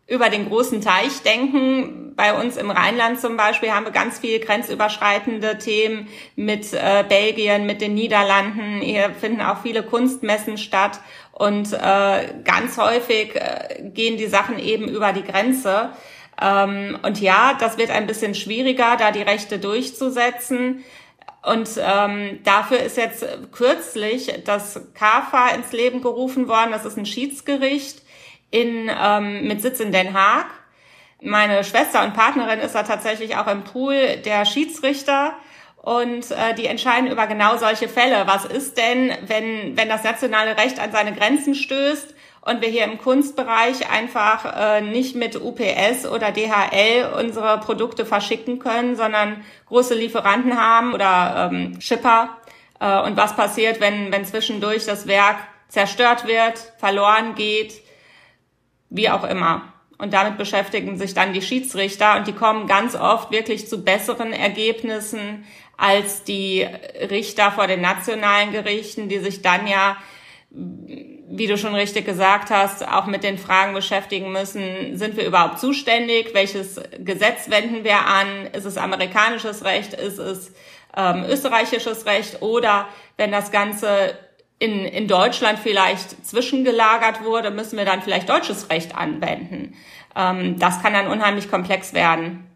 über 0.07 0.31
den 0.31 0.49
großen 0.49 0.81
Teich 0.81 1.23
denken, 1.23 2.07
bei 2.17 2.33
uns 2.33 2.57
im 2.57 2.71
Rheinland 2.71 3.21
zum 3.21 3.37
Beispiel 3.37 3.73
haben 3.73 3.85
wir 3.85 3.93
ganz 3.93 4.19
viel 4.19 4.41
grenzüberschreitende 4.41 5.59
Themen 5.59 6.09
mit 6.35 6.73
äh, 6.73 7.05
Belgien, 7.07 7.67
mit 7.67 7.83
den 7.83 7.95
Niederlanden. 7.95 8.81
Hier 8.81 9.11
finden 9.11 9.43
auch 9.43 9.63
viele 9.63 9.83
Kunstmessen 9.83 10.57
statt 10.57 11.01
und 11.33 11.73
äh, 11.75 12.29
ganz 12.45 12.79
häufig 12.79 13.37
äh, 13.37 13.91
gehen 13.91 14.17
die 14.17 14.29
Sachen 14.29 14.59
eben 14.59 14.89
über 14.89 15.13
die 15.13 15.25
Grenze. 15.25 15.91
Ähm, 16.41 16.99
und 17.03 17.21
ja, 17.21 17.57
das 17.59 17.79
wird 17.79 17.91
ein 17.91 18.07
bisschen 18.07 18.35
schwieriger, 18.35 18.97
da 18.97 19.11
die 19.11 19.23
Rechte 19.23 19.59
durchzusetzen. 19.59 20.85
Und 21.43 21.69
ähm, 21.79 22.41
dafür 22.43 22.81
ist 22.81 22.97
jetzt 22.97 23.25
kürzlich 23.53 24.43
das 24.45 24.81
KAFA 24.95 25.51
ins 25.51 25.73
Leben 25.73 26.03
gerufen 26.03 26.49
worden. 26.49 26.73
Das 26.73 26.85
ist 26.85 26.99
ein 26.99 27.07
Schiedsgericht 27.07 28.03
in, 28.51 28.91
ähm, 28.91 29.47
mit 29.47 29.63
Sitz 29.63 29.79
in 29.79 29.93
Den 29.93 30.13
Haag. 30.13 30.47
Meine 31.23 31.63
Schwester 31.63 32.05
und 32.05 32.15
Partnerin 32.15 32.59
ist 32.59 32.75
da 32.75 32.83
tatsächlich 32.83 33.37
auch 33.37 33.47
im 33.47 33.65
Pool 33.65 34.17
der 34.25 34.45
Schiedsrichter 34.45 35.35
und 35.87 36.33
äh, 36.33 36.53
die 36.57 36.67
entscheiden 36.67 37.11
über 37.11 37.29
genau 37.29 37.57
solche 37.59 37.89
Fälle. 37.89 38.27
Was 38.27 38.45
ist 38.45 38.77
denn, 38.77 39.13
wenn, 39.27 39.77
wenn 39.77 39.89
das 39.89 40.03
nationale 40.03 40.59
Recht 40.59 40.81
an 40.81 40.91
seine 40.91 41.15
Grenzen 41.15 41.55
stößt 41.55 42.16
und 42.47 42.63
wir 42.63 42.69
hier 42.69 42.85
im 42.85 42.99
Kunstbereich 42.99 43.91
einfach 43.91 44.45
äh, 44.57 44.81
nicht 44.81 45.17
mit 45.17 45.35
UPS 45.35 46.07
oder 46.07 46.31
DHL 46.31 47.13
unsere 47.19 47.59
Produkte 47.59 48.07
verschicken 48.07 48.61
können, 48.61 48.95
sondern 48.95 49.45
große 49.67 49.95
Lieferanten 49.95 50.57
haben 50.57 50.95
oder 50.95 51.51
ähm, 51.51 51.81
Shipper. 51.81 52.37
Äh, 52.79 53.03
und 53.03 53.17
was 53.17 53.35
passiert, 53.35 53.81
wenn, 53.81 54.13
wenn 54.13 54.25
zwischendurch 54.25 54.87
das 54.87 55.09
Werk 55.09 55.39
zerstört 55.69 56.29
wird, 56.29 56.73
verloren 56.79 57.35
geht, 57.35 57.83
wie 58.91 59.11
auch 59.11 59.25
immer. 59.25 59.73
Und 59.99 60.15
damit 60.15 60.39
beschäftigen 60.39 60.97
sich 60.97 61.15
dann 61.15 61.33
die 61.33 61.43
Schiedsrichter 61.43 62.17
und 62.17 62.29
die 62.29 62.33
kommen 62.33 62.69
ganz 62.69 62.95
oft 62.95 63.33
wirklich 63.33 63.67
zu 63.67 63.83
besseren 63.83 64.33
Ergebnissen 64.33 65.45
als 65.77 66.23
die 66.23 66.63
Richter 67.11 67.51
vor 67.51 67.67
den 67.67 67.81
nationalen 67.81 68.53
Gerichten, 68.53 69.09
die 69.09 69.19
sich 69.19 69.43
dann 69.43 69.67
ja, 69.67 69.97
wie 71.29 71.47
du 71.47 71.59
schon 71.59 71.75
richtig 71.75 72.07
gesagt 72.07 72.51
hast, 72.51 72.87
auch 72.87 73.07
mit 73.07 73.25
den 73.25 73.39
Fragen 73.39 73.75
beschäftigen 73.75 74.31
müssen, 74.33 74.97
sind 74.97 75.17
wir 75.17 75.27
überhaupt 75.27 75.59
zuständig? 75.59 76.31
Welches 76.35 76.81
Gesetz 76.99 77.51
wenden 77.51 77.85
wir 77.85 78.07
an? 78.07 78.47
Ist 78.53 78.65
es 78.65 78.77
amerikanisches 78.77 79.65
Recht? 79.65 79.93
Ist 79.93 80.19
es 80.19 80.53
ähm, 80.97 81.25
österreichisches 81.29 82.07
Recht? 82.07 82.43
Oder 82.43 82.89
wenn 83.17 83.33
das 83.33 83.51
Ganze 83.51 84.17
in, 84.59 84.85
in 84.85 85.09
Deutschland 85.09 85.59
vielleicht 85.59 86.25
zwischengelagert 86.25 87.25
wurde, 87.25 87.51
müssen 87.51 87.77
wir 87.77 87.85
dann 87.85 88.03
vielleicht 88.03 88.29
deutsches 88.29 88.71
Recht 88.71 88.97
anwenden. 88.97 89.75
Ähm, 90.15 90.59
das 90.59 90.81
kann 90.81 90.93
dann 90.93 91.09
unheimlich 91.09 91.51
komplex 91.51 91.93
werden. 91.93 92.47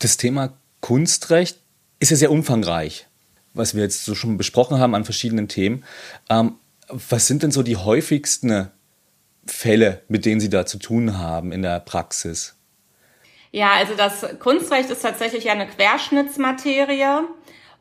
Das 0.00 0.16
Thema 0.16 0.52
Kunstrecht 0.80 1.58
ist 2.00 2.10
ja 2.10 2.16
sehr 2.16 2.30
umfangreich, 2.32 3.06
was 3.54 3.74
wir 3.74 3.82
jetzt 3.82 4.04
so 4.04 4.14
schon 4.14 4.36
besprochen 4.36 4.78
haben 4.78 4.94
an 4.94 5.04
verschiedenen 5.04 5.48
Themen. 5.48 5.84
Ähm, 6.28 6.56
was 6.92 7.26
sind 7.26 7.42
denn 7.42 7.50
so 7.50 7.62
die 7.62 7.76
häufigsten 7.76 8.70
Fälle, 9.46 10.02
mit 10.08 10.24
denen 10.24 10.40
Sie 10.40 10.50
da 10.50 10.66
zu 10.66 10.78
tun 10.78 11.18
haben 11.18 11.52
in 11.52 11.62
der 11.62 11.80
Praxis? 11.80 12.56
Ja, 13.52 13.72
also 13.72 13.94
das 13.94 14.38
Kunstrecht 14.38 14.90
ist 14.90 15.02
tatsächlich 15.02 15.44
ja 15.44 15.52
eine 15.52 15.66
Querschnittsmaterie 15.66 17.24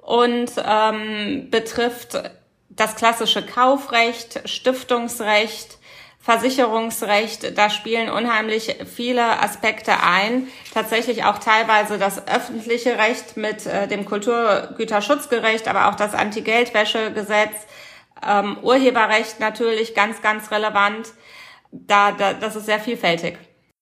und 0.01 0.51
ähm, 0.65 1.47
betrifft 1.51 2.21
das 2.69 2.95
klassische 2.95 3.45
Kaufrecht, 3.45 4.41
Stiftungsrecht, 4.45 5.77
Versicherungsrecht, 6.21 7.57
da 7.57 7.69
spielen 7.69 8.09
unheimlich 8.09 8.75
viele 8.93 9.41
Aspekte 9.41 10.03
ein. 10.03 10.47
Tatsächlich 10.73 11.23
auch 11.23 11.39
teilweise 11.39 11.97
das 11.97 12.27
öffentliche 12.27 12.97
Recht 12.97 13.37
mit 13.37 13.65
äh, 13.65 13.87
dem 13.87 14.05
Kulturgüterschutzgerecht, 14.05 15.67
aber 15.67 15.87
auch 15.87 15.95
das 15.95 16.13
Anti-Geldwäsche-Gesetz, 16.13 17.67
ähm, 18.27 18.57
Urheberrecht 18.61 19.39
natürlich 19.39 19.95
ganz, 19.95 20.21
ganz 20.21 20.51
relevant. 20.51 21.09
Da, 21.71 22.11
da, 22.11 22.33
das 22.33 22.55
ist 22.55 22.65
sehr 22.65 22.79
vielfältig. 22.79 23.37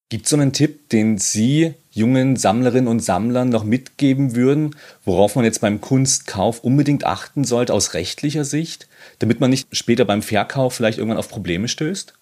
Gibt 0.10 0.26
es 0.26 0.30
so 0.30 0.38
einen 0.38 0.54
Tipp, 0.54 0.90
den 0.90 1.18
Sie 1.18 1.74
jungen 1.92 2.38
Sammlerinnen 2.38 2.88
und 2.88 3.02
Sammlern 3.02 3.50
noch 3.50 3.66
mitgeben 3.66 4.36
würden, 4.36 4.76
worauf 5.04 5.36
man 5.36 5.44
jetzt 5.44 5.60
beim 5.60 5.82
Kunstkauf 5.82 6.64
unbedingt 6.64 7.06
achten 7.06 7.44
sollte 7.44 7.74
aus 7.74 7.94
rechtlicher 7.94 8.46
Sicht, 8.46 8.88
damit 9.20 9.42
man 9.42 9.50
nicht 9.50 9.68
später 9.76 10.06
beim 10.06 10.22
Verkauf 10.22 10.76
vielleicht 10.76 10.98
irgendwann 10.98 11.18
auf 11.18 11.28
Probleme 11.28 11.68
stößt? 11.68 12.14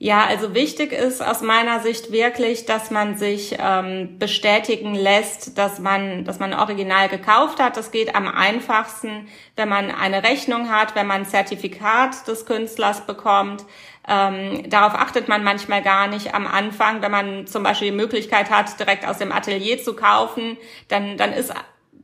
Ja, 0.00 0.26
also 0.26 0.54
wichtig 0.54 0.92
ist 0.92 1.20
aus 1.20 1.42
meiner 1.42 1.80
Sicht 1.80 2.12
wirklich, 2.12 2.66
dass 2.66 2.92
man 2.92 3.16
sich 3.16 3.56
ähm, 3.58 4.16
bestätigen 4.20 4.94
lässt, 4.94 5.58
dass 5.58 5.80
man, 5.80 6.24
dass 6.24 6.38
man 6.38 6.54
original 6.54 7.08
gekauft 7.08 7.58
hat. 7.58 7.76
Das 7.76 7.90
geht 7.90 8.14
am 8.14 8.28
einfachsten, 8.28 9.26
wenn 9.56 9.68
man 9.68 9.90
eine 9.90 10.22
Rechnung 10.22 10.70
hat, 10.70 10.94
wenn 10.94 11.08
man 11.08 11.22
ein 11.22 11.26
Zertifikat 11.26 12.28
des 12.28 12.46
Künstlers 12.46 13.06
bekommt. 13.06 13.64
Ähm, 14.06 14.70
darauf 14.70 14.94
achtet 14.94 15.26
man 15.26 15.42
manchmal 15.42 15.82
gar 15.82 16.06
nicht 16.06 16.32
am 16.32 16.46
Anfang, 16.46 17.02
wenn 17.02 17.10
man 17.10 17.48
zum 17.48 17.64
Beispiel 17.64 17.90
die 17.90 17.96
Möglichkeit 17.96 18.50
hat, 18.50 18.78
direkt 18.78 19.04
aus 19.04 19.18
dem 19.18 19.32
Atelier 19.32 19.82
zu 19.82 19.96
kaufen, 19.96 20.56
dann, 20.86 21.16
dann 21.16 21.32
ist 21.32 21.52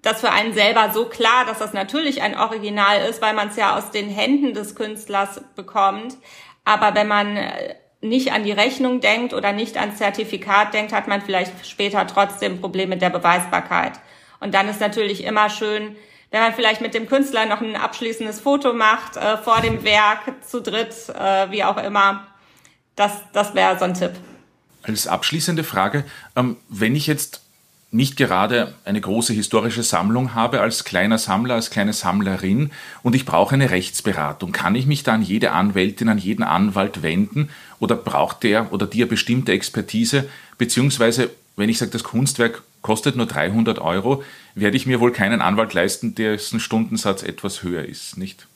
das 0.03 0.21
für 0.21 0.33
einen 0.33 0.53
selber 0.53 0.91
so 0.93 1.05
klar, 1.05 1.45
dass 1.47 1.61
das 1.61 1.73
natürlich 1.73 2.23
ein 2.23 2.37
Original 2.37 3.09
ist, 3.09 3.23
weil 3.23 3.35
man 3.35 3.49
es 3.49 3.57
ja 3.57 3.79
aus 3.79 3.93
den 3.93 4.09
Händen 4.09 4.53
des 4.53 4.75
Künstlers 4.75 5.41
bekommt. 5.55 6.17
Aber 6.65 6.95
wenn 6.95 7.09
man 7.09 7.37
äh, 7.37 7.75
nicht 8.05 8.33
an 8.33 8.45
die 8.45 8.53
Rechnung 8.53 9.01
denkt 9.01 9.33
oder 9.33 9.53
nicht 9.53 9.77
ans 9.77 9.99
Zertifikat 9.99 10.75
denkt, 10.75 10.93
hat 10.93 11.09
man 11.09 11.23
vielleicht 11.23 11.67
später 11.67 12.07
trotzdem 12.07 12.61
Probleme 12.61 12.91
mit 12.91 13.03
der 13.03 13.11
Beweisbarkeit. 13.11 13.93
Und 14.41 14.55
dann 14.55 14.69
ist 14.69 14.81
natürlich 14.81 15.25
immer 15.25 15.49
schön, 15.49 15.97
wenn 16.31 16.41
man 16.41 16.53
vielleicht 16.53 16.81
mit 16.81 16.95
dem 16.95 17.09
Künstler 17.09 17.47
noch 17.47 17.61
ein 17.61 17.77
abschließendes 17.77 18.41
Foto 18.41 18.73
macht 18.73 19.17
äh, 19.17 19.39
vor 19.39 19.61
dem 19.61 19.85
Werk, 19.85 20.45
zu 20.47 20.61
dritt, 20.61 20.95
äh, 21.09 21.51
wie 21.51 21.65
auch 21.65 21.79
immer. 21.79 22.27
Das, 22.97 23.13
das 23.33 23.55
wäre 23.55 23.79
so 23.79 23.85
ein 23.85 23.95
Tipp. 23.95 24.13
Als 24.83 25.07
abschließende 25.07 25.65
Frage, 25.65 26.05
ähm, 26.37 26.59
wenn 26.69 26.95
ich 26.97 27.07
jetzt 27.07 27.44
nicht 27.95 28.17
gerade 28.17 28.75
eine 28.85 29.01
große 29.01 29.33
historische 29.33 29.85
Sammlung 29.85 30.35
habe 30.35 30.61
als 30.61 30.83
kleiner 30.83 31.17
Sammler, 31.17 31.55
als 31.55 31.71
kleine 31.71 31.93
Sammlerin 31.93 32.73
und 33.05 33.15
ich 33.15 33.25
brauche 33.25 33.55
eine 33.55 33.71
Rechtsberatung, 33.71 34.51
kann 34.51 34.75
ich 34.75 34.87
mich 34.87 35.05
da 35.05 35.13
an 35.13 35.23
jede 35.23 35.53
Anwältin, 35.53 36.09
an 36.09 36.19
jeden 36.19 36.43
Anwalt 36.43 37.03
wenden 37.03 37.51
oder 37.79 37.95
braucht 37.95 38.43
der 38.43 38.73
oder 38.73 38.89
die 38.89 39.05
bestimmte 39.05 39.53
Expertise? 39.53 40.29
Beziehungsweise, 40.59 41.31
wenn 41.55 41.69
ich 41.69 41.79
sage, 41.79 41.93
das 41.93 42.03
Kunstwerk 42.03 42.65
kostet 42.83 43.15
nur 43.15 43.27
300 43.27 43.79
Euro, 43.79 44.25
werde 44.57 44.77
ich 44.77 44.87
mir 44.87 44.99
wohl 44.99 45.13
keinen 45.13 45.41
Anwalt 45.41 45.73
leisten, 45.73 46.17
dessen 46.17 46.59
Stundensatz 46.59 47.23
etwas 47.23 47.63
höher 47.63 47.85
ist, 47.85 48.19
nicht? 48.19 48.49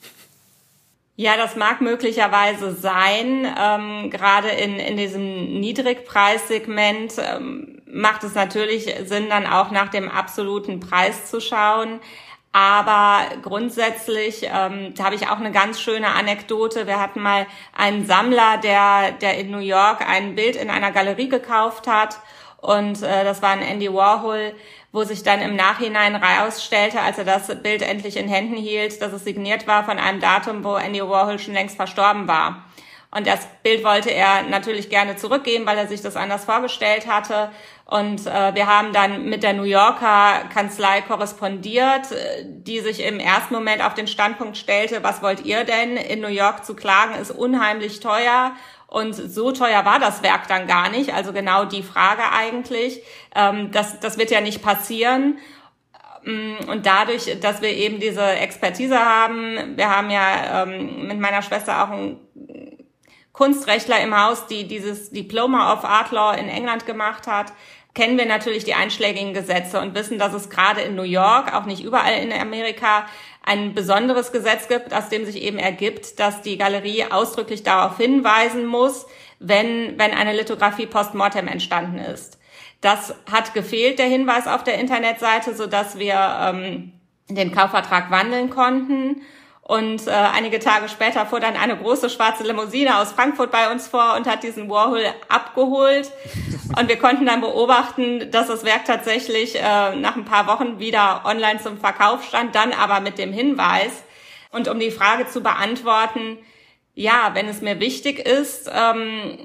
Ja, 1.15 1.37
das 1.37 1.55
mag 1.55 1.81
möglicherweise 1.81 2.75
sein. 2.75 3.47
Ähm, 3.57 4.11
gerade 4.11 4.49
in, 4.49 4.79
in 4.79 4.97
diesem 4.97 5.61
Niedrigpreissegment 5.61 7.15
ähm, 7.19 7.78
macht 7.93 8.25
es 8.25 8.35
natürlich 8.35 8.93
Sinn, 9.05 9.29
dann 9.29 9.47
auch 9.47 9.71
nach 9.71 9.89
dem 9.89 10.11
absoluten 10.11 10.81
Preis 10.81 11.31
zu 11.31 11.41
schauen. 11.41 12.01
Aber 12.53 13.21
grundsätzlich, 13.43 14.45
ähm, 14.45 14.95
da 14.95 15.05
habe 15.05 15.15
ich 15.15 15.29
auch 15.29 15.39
eine 15.39 15.53
ganz 15.53 15.81
schöne 15.81 16.09
Anekdote. 16.09 16.87
Wir 16.87 16.99
hatten 16.99 17.21
mal 17.21 17.47
einen 17.77 18.07
Sammler, 18.07 18.59
der, 18.59 19.13
der 19.13 19.39
in 19.39 19.51
New 19.51 19.59
York 19.59 20.01
ein 20.09 20.35
Bild 20.35 20.57
in 20.57 20.71
einer 20.71 20.91
Galerie 20.91 21.29
gekauft 21.29 21.87
hat. 21.87 22.19
Und 22.61 23.03
äh, 23.03 23.23
das 23.23 23.43
war 23.43 23.51
ein 23.51 23.63
Andy 23.63 23.93
Warhol 23.93 24.55
wo 24.93 25.05
sich 25.05 25.23
dann 25.23 25.43
im 25.43 25.55
Nachhinein 25.55 26.21
herausstellte, 26.23 27.01
als 27.01 27.19
er 27.19 27.25
das 27.25 27.49
Bild 27.63 27.83
endlich 27.83 28.17
in 28.17 28.29
Händen 28.29 28.57
hielt, 28.57 29.03
dass 29.03 29.13
es 29.13 29.25
signiert 29.25 29.67
war 29.67 29.85
von 29.85 29.99
einem 29.99 30.21
Datum, 30.21 30.65
wo 30.65 30.77
Andy 30.77 31.03
Warhol 31.03 31.39
schon 31.39 31.55
längst 31.55 31.77
verstorben 31.77 32.27
war. 32.27 32.65
Und 33.11 33.27
das 33.27 33.47
Bild 33.63 33.85
wollte 33.85 34.11
er 34.11 34.43
natürlich 34.43 34.91
gerne 34.91 35.17
zurückgeben, 35.17 35.65
weil 35.65 35.79
er 35.79 35.87
sich 35.87 36.03
das 36.03 36.15
anders 36.15 36.45
vorgestellt 36.45 37.07
hatte. 37.07 37.51
Und 37.87 38.27
äh, 38.27 38.55
wir 38.55 38.67
haben 38.67 38.93
dann 38.93 39.25
mit 39.25 39.43
der 39.43 39.55
New 39.55 39.63
Yorker 39.63 40.45
Kanzlei 40.53 41.01
korrespondiert, 41.01 42.09
die 42.45 42.81
sich 42.81 43.03
im 43.03 43.19
ersten 43.19 43.55
Moment 43.55 43.83
auf 43.83 43.95
den 43.95 44.07
Standpunkt 44.07 44.59
stellte, 44.59 45.03
was 45.03 45.23
wollt 45.23 45.47
ihr 45.47 45.65
denn? 45.65 45.97
In 45.97 46.21
New 46.21 46.29
York 46.29 46.67
zu 46.67 46.75
klagen 46.77 47.15
ist 47.15 47.31
unheimlich 47.31 48.01
teuer 48.01 48.53
und 48.89 49.13
so 49.15 49.53
teuer 49.53 49.85
war 49.85 49.99
das 50.01 50.23
Werk 50.23 50.49
dann 50.49 50.67
gar 50.67 50.89
nicht. 50.89 51.13
Also 51.13 51.33
genau 51.35 51.67
die 51.67 51.83
Frage 51.83 52.23
eigentlich. 52.33 53.03
Ähm, 53.35 53.71
das, 53.71 54.01
das 54.01 54.17
wird 54.17 54.31
ja 54.31 54.41
nicht 54.41 54.63
passieren. 54.63 55.39
Ähm, 56.27 56.57
und 56.69 56.87
dadurch, 56.87 57.39
dass 57.41 57.61
wir 57.61 57.69
eben 57.69 58.01
diese 58.01 58.25
Expertise 58.25 58.99
haben, 58.99 59.77
wir 59.77 59.91
haben 59.91 60.11
ja 60.11 60.63
ähm, 60.63 61.07
mit 61.07 61.21
meiner 61.21 61.43
Schwester 61.43 61.85
auch 61.85 61.91
einen 61.91 62.19
Kunstrechtler 63.39 64.03
im 64.03 64.21
Haus, 64.21 64.49
die 64.49 64.67
dieses 64.67 65.11
Diploma 65.11 65.73
of 65.73 65.85
Art 65.85 66.11
Law 66.11 66.33
in 66.33 66.49
England 66.49 66.87
gemacht 66.87 67.29
hat, 67.29 67.53
kennen 67.95 68.19
wir 68.19 68.27
natürlich 68.27 68.65
die 68.65 68.75
einschlägigen 68.75 69.33
Gesetze 69.33 69.81
und 69.81 69.95
wissen, 69.95 70.19
dass 70.19 70.35
es 70.35 70.51
gerade 70.51 70.81
in 70.81 70.97
New 70.97 71.05
York, 71.05 71.55
auch 71.55 71.65
nicht 71.65 71.85
überall 71.85 72.21
in 72.21 72.33
Amerika, 72.33 73.07
ein 73.45 73.75
besonderes 73.75 74.33
Gesetz 74.33 74.67
gibt, 74.67 74.93
aus 74.93 75.09
dem 75.09 75.25
sich 75.25 75.41
eben 75.41 75.59
ergibt, 75.59 76.19
dass 76.19 76.43
die 76.43 76.59
Galerie 76.59 77.05
ausdrücklich 77.13 77.63
darauf 77.63 77.97
hinweisen 77.97 78.67
muss, 78.67 79.07
wenn, 79.39 79.97
wenn 80.01 80.11
eine 80.11 80.33
Lithografie 80.33 80.87
postmortem 80.87 81.47
entstanden 81.47 82.01
ist. 82.01 82.41
Das 82.81 83.15
hat 83.31 83.55
gefehlt, 83.55 84.01
der 84.01 84.07
Hinweis 84.07 84.49
auf 84.49 84.65
der 84.65 84.81
Internetseite, 84.81 85.55
so 85.55 85.69
dass 85.69 85.97
wir 85.97 86.17
ähm, 86.43 86.93
den 87.29 87.53
Kaufvertrag 87.53 88.11
wandeln 88.11 88.51
konnten. 88.51 89.23
Und 89.69 90.07
äh, 90.07 90.11
einige 90.11 90.61
Tage 90.61 90.89
später 90.89 91.27
fuhr 91.27 91.41
dann 91.41 91.55
eine 91.55 91.77
große 91.77 92.09
schwarze 92.09 92.43
Limousine 92.43 93.01
aus 93.01 93.13
Frankfurt 93.13 93.51
bei 93.51 93.71
uns 93.71 93.87
vor 93.87 94.15
und 94.17 94.27
hat 94.27 94.43
diesen 94.43 94.71
Warhol 94.71 95.05
abgeholt. 95.29 96.11
Und 96.79 96.89
wir 96.89 96.99
konnten 96.99 97.27
dann 97.27 97.43
beobachten, 97.43 98.31
dass 98.31 98.47
das 98.47 98.65
Werk 98.65 98.87
tatsächlich 98.87 99.57
äh, 99.57 99.95
nach 99.95 100.17
ein 100.17 100.25
paar 100.25 100.47
Wochen 100.47 100.79
wieder 100.79 101.21
online 101.27 101.61
zum 101.61 101.77
Verkauf 101.77 102.25
stand, 102.25 102.55
dann 102.55 102.73
aber 102.73 103.01
mit 103.01 103.19
dem 103.19 103.31
Hinweis. 103.31 104.05
Und 104.53 104.69
um 104.69 104.81
die 104.81 104.91
Frage 104.91 105.27
zu 105.27 105.43
beantworten, 105.43 106.39
ja, 106.95 107.33
wenn 107.35 107.47
es 107.47 107.61
mir 107.61 107.79
wichtig 107.79 108.21
ist, 108.21 108.71
ähm, 108.75 109.39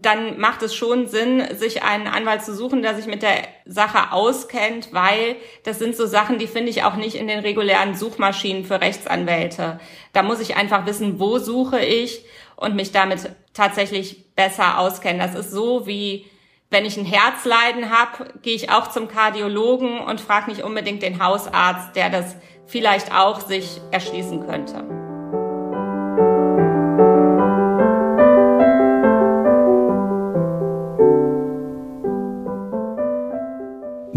dann 0.00 0.40
macht 0.40 0.62
es 0.62 0.74
schon 0.74 1.06
Sinn, 1.06 1.46
sich 1.54 1.82
einen 1.82 2.06
Anwalt 2.06 2.42
zu 2.42 2.54
suchen, 2.54 2.80
der 2.80 2.94
sich 2.94 3.04
mit 3.04 3.20
der 3.20 3.42
Sache 3.66 4.12
auskennt, 4.12 4.88
weil 4.92 5.36
das 5.64 5.78
sind 5.78 5.94
so 5.94 6.06
Sachen, 6.06 6.38
die 6.38 6.46
finde 6.46 6.70
ich 6.70 6.82
auch 6.82 6.96
nicht 6.96 7.14
in 7.14 7.28
den 7.28 7.40
regulären 7.40 7.94
Suchmaschinen 7.94 8.64
für 8.64 8.80
Rechtsanwälte. 8.80 9.78
Da 10.14 10.22
muss 10.22 10.40
ich 10.40 10.56
einfach 10.56 10.86
wissen, 10.86 11.20
wo 11.20 11.38
suche 11.38 11.80
ich 11.80 12.24
und 12.56 12.74
mich 12.74 12.92
damit 12.92 13.30
tatsächlich 13.52 14.34
besser 14.34 14.78
auskennen. 14.78 15.18
Das 15.18 15.34
ist 15.34 15.50
so 15.50 15.86
wie 15.86 16.24
wenn 16.70 16.86
ich 16.86 16.96
ein 16.96 17.04
Herzleiden 17.04 17.90
habe, 17.90 18.32
gehe 18.40 18.54
ich 18.54 18.70
auch 18.70 18.86
zum 18.86 19.06
Kardiologen 19.06 20.00
und 20.00 20.22
frage 20.22 20.50
nicht 20.50 20.62
unbedingt 20.62 21.02
den 21.02 21.22
Hausarzt, 21.22 21.94
der 21.96 22.08
das 22.08 22.34
vielleicht 22.64 23.14
auch 23.14 23.40
sich 23.40 23.82
erschließen 23.90 24.46
könnte. 24.46 25.01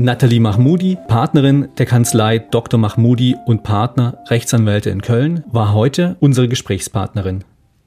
Nathalie 0.06 0.40
Mahmoudi, 0.40 1.00
Partnerin 1.08 1.70
der 1.80 1.88
Kanzlei 1.88 2.38
Dr. 2.38 2.80
Mahmoudi 2.80 3.38
und 3.48 3.64
Partner 3.64 4.20
Rechtsanwälte 4.28 4.92
in 4.92 5.02
Köln, 5.02 5.44
war 5.48 5.74
heute 5.74 6.16
unsere 6.20 6.48
Gesprächspartnerin. 6.48 7.44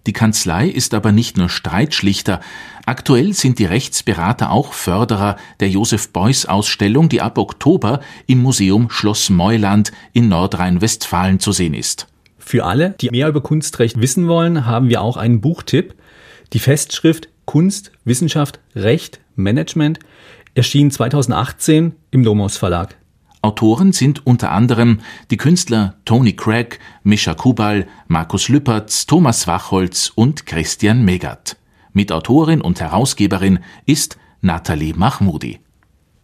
Die 0.09 0.13
Kanzlei 0.13 0.67
ist 0.67 0.95
aber 0.95 1.13
nicht 1.13 1.37
nur 1.37 1.49
Streitschlichter. 1.49 2.41
Aktuell 2.87 3.35
sind 3.35 3.61
die 3.61 3.67
Rechtsberater 3.67 4.51
auch 4.51 4.73
Förderer 4.73 5.37
der 5.61 5.69
Josef 5.69 6.13
Beuys 6.13 6.45
Ausstellung, 6.45 7.09
die 7.09 7.21
ab 7.21 7.39
Oktober 7.39 8.01
im 8.27 8.43
Museum 8.43 8.91
Schloss 8.91 9.31
Meuland 9.31 9.93
in 10.13 10.29
Nordrhein-Westfalen 10.29 11.39
zu 11.39 11.53
sehen 11.53 11.75
ist. 11.75 12.09
Für 12.37 12.65
alle, 12.65 12.97
die 13.01 13.11
mehr 13.11 13.29
über 13.29 13.43
Kunstrecht 13.43 14.01
wissen 14.01 14.27
wollen, 14.27 14.67
haben 14.67 14.89
wir 14.89 15.03
auch 15.03 15.19
einen 15.19 15.41
Buchtipp. 15.41 15.95
Die 16.53 16.59
Festschrift 16.59 17.29
Kunst, 17.49 17.93
Wissenschaft, 18.05 18.61
Recht, 18.75 19.21
Management 19.35 20.01
erschien 20.59 20.91
2018 20.91 21.93
im 22.11 22.25
Lumos 22.25 22.57
Verlag. 22.57 22.97
Autoren 23.43 23.93
sind 23.93 24.27
unter 24.27 24.51
anderem 24.51 24.99
die 25.31 25.37
Künstler 25.37 25.95
Tony 26.05 26.33
Craig, 26.33 26.81
Mischa 27.05 27.35
Kubal, 27.35 27.87
Markus 28.09 28.49
Lüpertz, 28.49 29.07
Thomas 29.07 29.47
Wachholz 29.47 30.13
und 30.15 30.45
Christian 30.47 31.05
Megat. 31.05 31.57
Mitautorin 31.93 32.61
und 32.61 32.81
Herausgeberin 32.81 33.61
ist 33.87 34.19
Nathalie 34.41 34.95
Mahmoudi. 34.95 35.61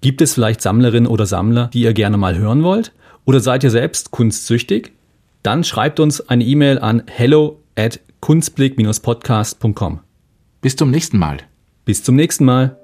Gibt 0.00 0.22
es 0.22 0.34
vielleicht 0.34 0.62
Sammlerinnen 0.62 1.08
oder 1.08 1.26
Sammler, 1.26 1.70
die 1.72 1.82
ihr 1.82 1.92
gerne 1.92 2.16
mal 2.16 2.38
hören 2.38 2.62
wollt? 2.62 2.92
Oder 3.28 3.40
seid 3.40 3.62
ihr 3.62 3.70
selbst 3.70 4.10
kunstsüchtig? 4.10 4.92
Dann 5.42 5.62
schreibt 5.62 6.00
uns 6.00 6.30
eine 6.30 6.44
E-Mail 6.44 6.78
an 6.78 7.02
hello 7.08 7.60
at 7.76 8.00
kunstblick-podcast.com. 8.22 10.00
Bis 10.62 10.76
zum 10.76 10.90
nächsten 10.90 11.18
Mal. 11.18 11.36
Bis 11.84 12.02
zum 12.02 12.16
nächsten 12.16 12.46
Mal. 12.46 12.77